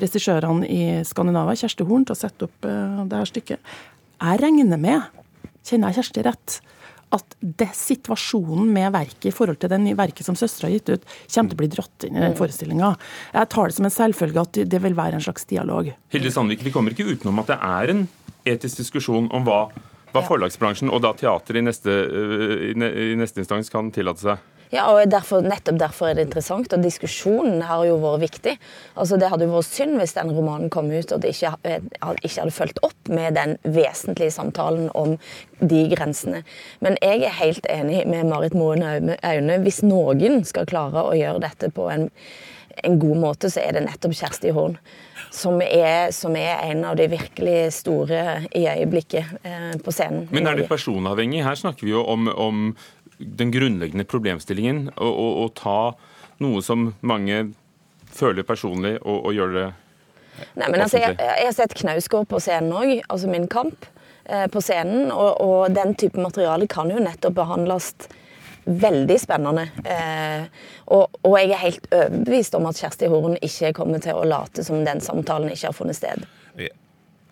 regissørene 0.00 0.66
i 0.68 1.04
Skandinavia, 1.04 1.56
Kjersti 1.60 1.84
Horn, 1.84 2.04
til 2.08 2.16
å 2.16 2.22
sette 2.24 2.48
opp 2.48 2.64
det 2.64 3.18
her 3.20 3.28
stykket. 3.28 3.74
Jeg 4.24 4.40
regner 4.40 4.80
med, 4.80 5.02
kjenner 5.64 5.92
jeg 5.92 6.00
Kjersti 6.02 6.24
rett, 6.24 6.58
at 7.14 7.36
det 7.40 7.70
situasjonen 7.76 8.70
med 8.74 8.92
verket 8.94 9.30
i 9.30 9.34
forhold 9.34 9.60
til 9.62 9.72
den 9.72 9.86
verket 9.98 10.26
som 10.26 10.38
søstera 10.38 10.68
har 10.68 10.76
gitt 10.76 10.92
ut, 10.92 11.08
kommer 11.34 11.52
til 11.52 11.56
å 11.56 11.62
bli 11.62 11.70
dratt 11.72 12.06
inn 12.08 12.18
i 12.18 12.24
den 12.24 12.36
forestillinga. 12.38 12.92
Jeg 13.36 13.50
tar 13.54 13.70
det 13.70 13.78
som 13.78 13.88
en 13.88 13.96
selvfølge 13.96 14.44
at 14.44 14.60
det 14.74 14.82
vil 14.84 14.98
være 14.98 15.18
en 15.18 15.24
slags 15.24 15.48
dialog. 15.50 15.90
Hilde 16.14 16.34
Sandvik, 16.34 16.64
vi 16.66 16.74
kommer 16.74 16.94
ikke 16.94 17.08
utenom 17.10 17.42
at 17.42 17.52
det 17.52 17.58
er 17.58 17.94
en 17.94 18.06
etisk 18.44 18.82
diskusjon 18.82 19.30
om 19.34 19.46
hva, 19.46 19.60
hva 20.12 20.24
forlagsbransjen 20.26 20.92
og 20.92 21.02
da 21.04 21.14
teater 21.18 21.60
i 21.60 21.64
øh, 21.64 22.74
i 22.74 23.14
neste 23.18 23.44
instans 23.44 23.72
kan 23.72 23.92
tillate 23.94 24.26
seg. 24.26 24.50
Ja, 24.74 24.88
og 24.90 25.06
derfor, 25.06 25.44
Nettopp 25.44 25.78
derfor 25.78 26.08
er 26.08 26.18
det 26.18 26.26
interessant, 26.26 26.72
og 26.74 26.82
diskusjonen 26.82 27.62
har 27.68 27.84
jo 27.86 27.98
vært 28.02 28.24
viktig. 28.24 28.54
Altså, 28.98 29.18
Det 29.20 29.28
hadde 29.30 29.46
jo 29.46 29.54
vært 29.54 29.70
synd 29.70 29.98
hvis 30.00 30.16
den 30.16 30.32
romanen 30.34 30.70
kom 30.70 30.90
ut 30.90 31.12
og 31.14 31.20
det 31.22 31.34
ikke, 31.34 31.54
eh, 31.62 31.80
ikke 32.22 32.40
hadde 32.40 32.56
fulgt 32.56 32.80
opp 32.82 33.08
med 33.08 33.34
den 33.38 33.56
vesentlige 33.62 34.34
samtalen 34.34 34.90
om 34.94 35.16
de 35.60 35.84
grensene. 35.94 36.42
Men 36.80 36.98
jeg 37.02 37.22
er 37.22 37.38
helt 37.38 37.66
enig 37.70 38.06
med 38.06 38.26
Marit 38.26 38.54
Moen 38.54 38.82
Aune. 38.82 39.58
Hvis 39.62 39.82
noen 39.82 40.44
skal 40.44 40.66
klare 40.66 41.06
å 41.06 41.14
gjøre 41.14 41.44
dette 41.46 41.70
på 41.70 41.88
en, 41.92 42.10
en 42.82 42.98
god 42.98 43.16
måte, 43.16 43.50
så 43.50 43.62
er 43.62 43.72
det 43.72 43.86
nettopp 43.86 44.16
Kjersti 44.18 44.50
Horn. 44.50 44.78
Som 45.34 45.60
er, 45.62 46.10
som 46.14 46.34
er 46.36 46.60
en 46.70 46.84
av 46.84 46.96
de 46.96 47.08
virkelig 47.10 47.72
store 47.74 48.46
i 48.54 48.66
øyeblikket 48.70 49.38
eh, 49.42 49.72
på 49.82 49.94
scenen. 49.94 50.28
Men 50.30 50.46
er 50.46 50.58
det 50.58 50.68
personavhengig? 50.68 51.42
Her 51.46 51.58
snakker 51.58 51.86
vi 51.86 51.94
jo 51.94 52.04
om, 52.06 52.28
om 52.28 52.76
den 53.18 53.52
grunnleggende 53.54 54.06
problemstillingen. 54.08 54.90
og, 54.96 55.12
og, 55.12 55.32
og, 55.44 55.54
ta 55.54 55.78
noe 56.42 56.62
som 56.62 56.92
mange 57.00 57.54
føler 58.14 58.46
personlig, 58.46 58.98
og, 59.02 59.26
og 59.26 59.34
gjøre 59.34 59.54
det 59.58 59.70
Nei, 60.58 60.66
men 60.66 60.80
altså, 60.82 60.98
jeg, 60.98 61.14
jeg 61.14 61.46
har 61.46 61.54
sett 61.54 61.76
Knausgård 61.78 62.26
på 62.26 62.40
scenen 62.42 62.74
òg, 62.74 62.96
altså 63.06 63.30
Min 63.30 63.46
kamp 63.50 63.86
eh, 64.24 64.48
på 64.50 64.62
scenen. 64.64 65.12
Og, 65.14 65.40
og 65.40 65.74
den 65.74 65.94
type 65.94 66.18
materiale 66.18 66.66
kan 66.70 66.90
jo 66.90 66.98
nettopp 66.98 67.36
behandles 67.38 67.92
veldig 68.64 69.18
spennende. 69.20 69.68
Eh, 69.86 70.46
og, 70.94 71.20
og 71.22 71.36
jeg 71.38 71.52
er 71.52 71.62
helt 71.62 71.86
overbevist 71.92 72.56
om 72.58 72.66
at 72.70 72.80
Kjersti 72.80 73.10
Horn 73.12 73.38
ikke 73.38 73.74
kommer 73.76 74.02
til 74.02 74.18
å 74.18 74.26
late 74.26 74.64
som 74.66 74.82
den 74.86 75.02
samtalen 75.04 75.52
ikke 75.52 75.70
har 75.70 75.76
funnet 75.76 76.00
sted. 76.00 76.26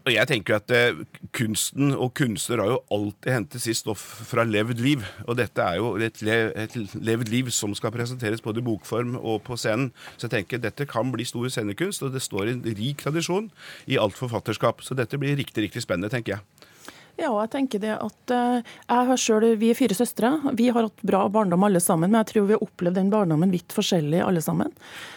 Og 0.03 0.11
jeg 0.11 0.29
tenker 0.31 0.59
at 0.59 0.73
eh, 0.75 1.03
Kunsten 1.37 1.93
og 1.95 2.11
kunstner 2.19 2.63
har 2.63 2.73
jo 2.73 2.79
alltid 2.95 3.31
hentet 3.37 3.63
sitt 3.63 3.79
stoff 3.79 4.03
fra 4.29 4.45
levd 4.47 4.83
liv. 4.83 5.05
Og 5.29 5.39
dette 5.39 5.63
er 5.63 5.79
jo 5.79 5.93
et, 6.03 6.23
le, 6.27 6.39
et 6.59 6.75
levd 6.99 7.31
liv 7.33 7.51
som 7.55 7.75
skal 7.79 7.95
presenteres 7.95 8.43
både 8.45 8.63
i 8.63 8.67
bokform 8.67 9.15
og 9.21 9.43
på 9.47 9.59
scenen. 9.61 9.93
Så 10.17 10.27
jeg 10.27 10.35
tenker 10.37 10.63
dette 10.63 10.89
kan 10.91 11.13
bli 11.15 11.27
stor 11.29 11.47
scenekunst, 11.53 12.03
og 12.03 12.17
det 12.17 12.25
står 12.25 12.51
en 12.51 12.65
rik 12.67 13.05
tradisjon 13.05 13.51
i 13.87 14.01
alt 14.01 14.19
forfatterskap. 14.19 14.83
Så 14.83 14.99
dette 14.99 15.21
blir 15.21 15.39
riktig, 15.39 15.69
riktig 15.69 15.87
spennende, 15.87 16.11
tenker 16.13 16.37
jeg. 16.37 16.52
Ja, 17.23 17.31
jeg 17.45 17.53
tenker 17.53 17.79
det 17.83 17.93
at 18.03 18.33
eh, 18.35 18.71
jeg 18.89 19.09
har 19.09 19.21
selv, 19.21 19.55
Vi 19.61 19.71
er 19.71 19.79
fire 19.79 19.95
søstre. 19.95 20.33
Vi 20.59 20.69
har 20.75 20.89
hatt 20.89 21.05
bra 21.07 21.23
barndom 21.31 21.63
alle 21.63 21.81
sammen, 21.83 22.11
men 22.11 22.19
jeg 22.23 22.33
tror 22.33 22.49
vi 22.49 22.57
har 22.57 22.65
opplevd 22.65 22.99
den 22.99 23.13
barndommen 23.13 23.53
vidt 23.55 23.75
forskjellig 23.75 24.23
alle 24.25 24.43
sammen. 24.43 24.73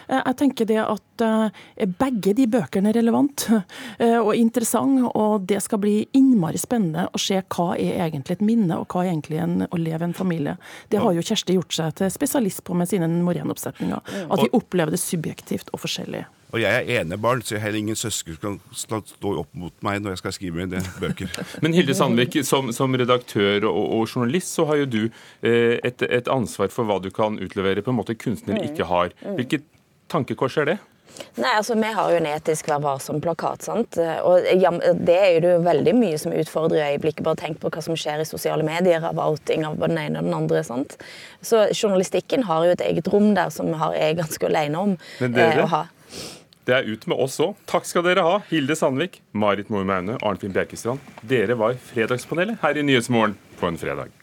Eh, 0.05 0.19
jeg 0.19 0.37
tenker 0.41 0.69
det 0.69 0.77
at 0.83 1.25
eh, 1.25 1.87
begge 1.97 2.35
de 2.37 2.45
bøkene 2.51 2.91
er 2.91 2.99
relevant 2.99 3.47
og 4.25 4.31
interessant, 4.37 5.07
og 5.17 5.47
det 5.49 5.63
skal 5.65 5.81
bli 5.81 5.95
innmari 6.17 6.61
spennende 6.61 7.07
å 7.09 7.21
se 7.21 7.39
hva 7.41 7.71
er 7.73 8.05
egentlig 8.05 8.37
et 8.37 8.45
minne, 8.45 8.77
og 8.77 8.91
hva 8.91 9.05
er 9.05 9.13
egentlig 9.15 9.41
en, 9.41 9.57
å 9.65 9.81
leve 9.81 10.05
en 10.05 10.17
familie. 10.17 10.57
Det 10.93 11.01
har 11.01 11.15
jo 11.15 11.25
Kjersti 11.25 11.57
gjort 11.57 11.73
seg 11.73 11.97
til 11.97 12.13
spesialist 12.13 12.65
på 12.67 12.77
med 12.77 12.91
sine 12.91 13.09
morenoppsetninger. 13.09 14.15
At 14.29 14.45
vi 14.45 14.53
opplever 14.53 14.93
det 14.93 15.01
subjektivt 15.01 15.73
og 15.73 15.81
forskjellig. 15.87 16.25
Og 16.55 16.61
jeg 16.63 16.71
er 16.87 17.01
enebarn, 17.01 17.43
så 17.43 17.57
jeg 17.57 17.65
har 17.65 17.75
ingen 17.75 17.97
søsken 17.99 18.37
som 18.39 18.53
kan 18.93 19.03
stå 19.11 19.33
opp 19.41 19.51
mot 19.59 19.75
meg 19.83 19.99
når 19.99 20.15
jeg 20.15 20.21
skal 20.23 20.35
skrive 20.37 20.63
mine 20.63 20.79
bøker. 21.01 21.27
Men 21.63 21.75
Hilde 21.75 21.95
Sandvik, 21.97 22.37
som, 22.47 22.71
som 22.75 22.95
redaktør 22.95 23.67
og, 23.67 23.83
og, 23.83 24.07
journalist, 24.07 24.53
så 24.55 24.63
har 24.69 24.79
jo 24.85 24.89
du 24.93 25.01
eh, 25.03 25.75
et, 25.83 26.05
et, 26.07 26.31
ansvar 26.31 26.71
for 26.71 26.87
hva 26.87 27.01
du 27.03 27.11
kan 27.11 27.35
utlevere 27.43 27.83
på 27.83 27.91
en 27.91 27.99
måte 27.99 28.15
kunstnere 28.15 28.63
mm. 28.63 28.67
ikke 28.71 28.87
har. 28.87 29.11
Mm. 29.19 29.39
Hvilket 29.41 29.67
tankekors 30.11 30.55
er 30.63 30.71
det? 30.71 30.77
Nei, 31.35 31.51
altså 31.55 31.75
Vi 31.79 31.91
har 31.95 32.11
jo 32.11 32.19
en 32.19 32.27
etisk 32.27 32.69
Vær 32.69 32.81
varsom-plakat. 32.83 33.67
sant? 33.67 33.99
Og 34.27 34.47
ja, 34.55 34.71
Det 34.95 35.15
er 35.15 35.47
jo 35.49 35.57
veldig 35.63 35.95
mye 35.97 36.19
som 36.21 36.35
utfordrer 36.35 36.79
i 36.79 36.95
øyeblikket. 36.95 37.23
Bare 37.27 37.39
tenk 37.39 37.59
på 37.59 37.71
hva 37.71 37.83
som 37.83 37.99
skjer 37.99 38.23
i 38.23 38.27
sosiale 38.27 38.63
medier 38.67 39.03
av 39.03 39.19
outing 39.19 39.67
av 39.67 39.79
den 39.83 39.99
ene 39.99 40.23
og 40.23 40.29
den 40.29 40.39
andre. 40.39 40.63
sant? 40.63 40.97
Så 41.41 41.67
journalistikken 41.73 42.47
har 42.47 42.65
jo 42.65 42.71
et 42.71 42.87
eget 42.87 43.11
rom 43.11 43.33
der 43.35 43.51
som 43.51 43.71
vi 43.71 43.99
er 43.99 44.15
ganske 44.15 44.47
alene 44.47 44.79
om 44.87 44.97
Men 45.19 45.35
dere, 45.35 45.59
eh, 45.59 45.63
å 45.63 45.67
ha. 45.67 45.85
Det 46.65 46.73
er 46.73 46.87
ut 46.89 47.03
med 47.05 47.19
oss 47.21 47.37
òg. 47.43 47.53
Takk 47.69 47.85
skal 47.85 48.05
dere 48.07 48.23
ha, 48.25 48.39
Hilde 48.49 48.73
Sandvik, 48.77 49.19
Marit 49.37 49.69
Moe 49.69 49.85
Maune, 49.85 50.17
Arnfinn 50.25 50.55
Bjerkestrand. 50.55 51.03
Dere 51.21 51.57
var 51.59 51.77
Fredagspanelet 51.91 52.57
her 52.63 52.79
i 52.81 52.85
Nyhetsmorgen 52.87 53.37
på 53.59 53.69
en 53.69 53.77
fredag. 53.77 54.15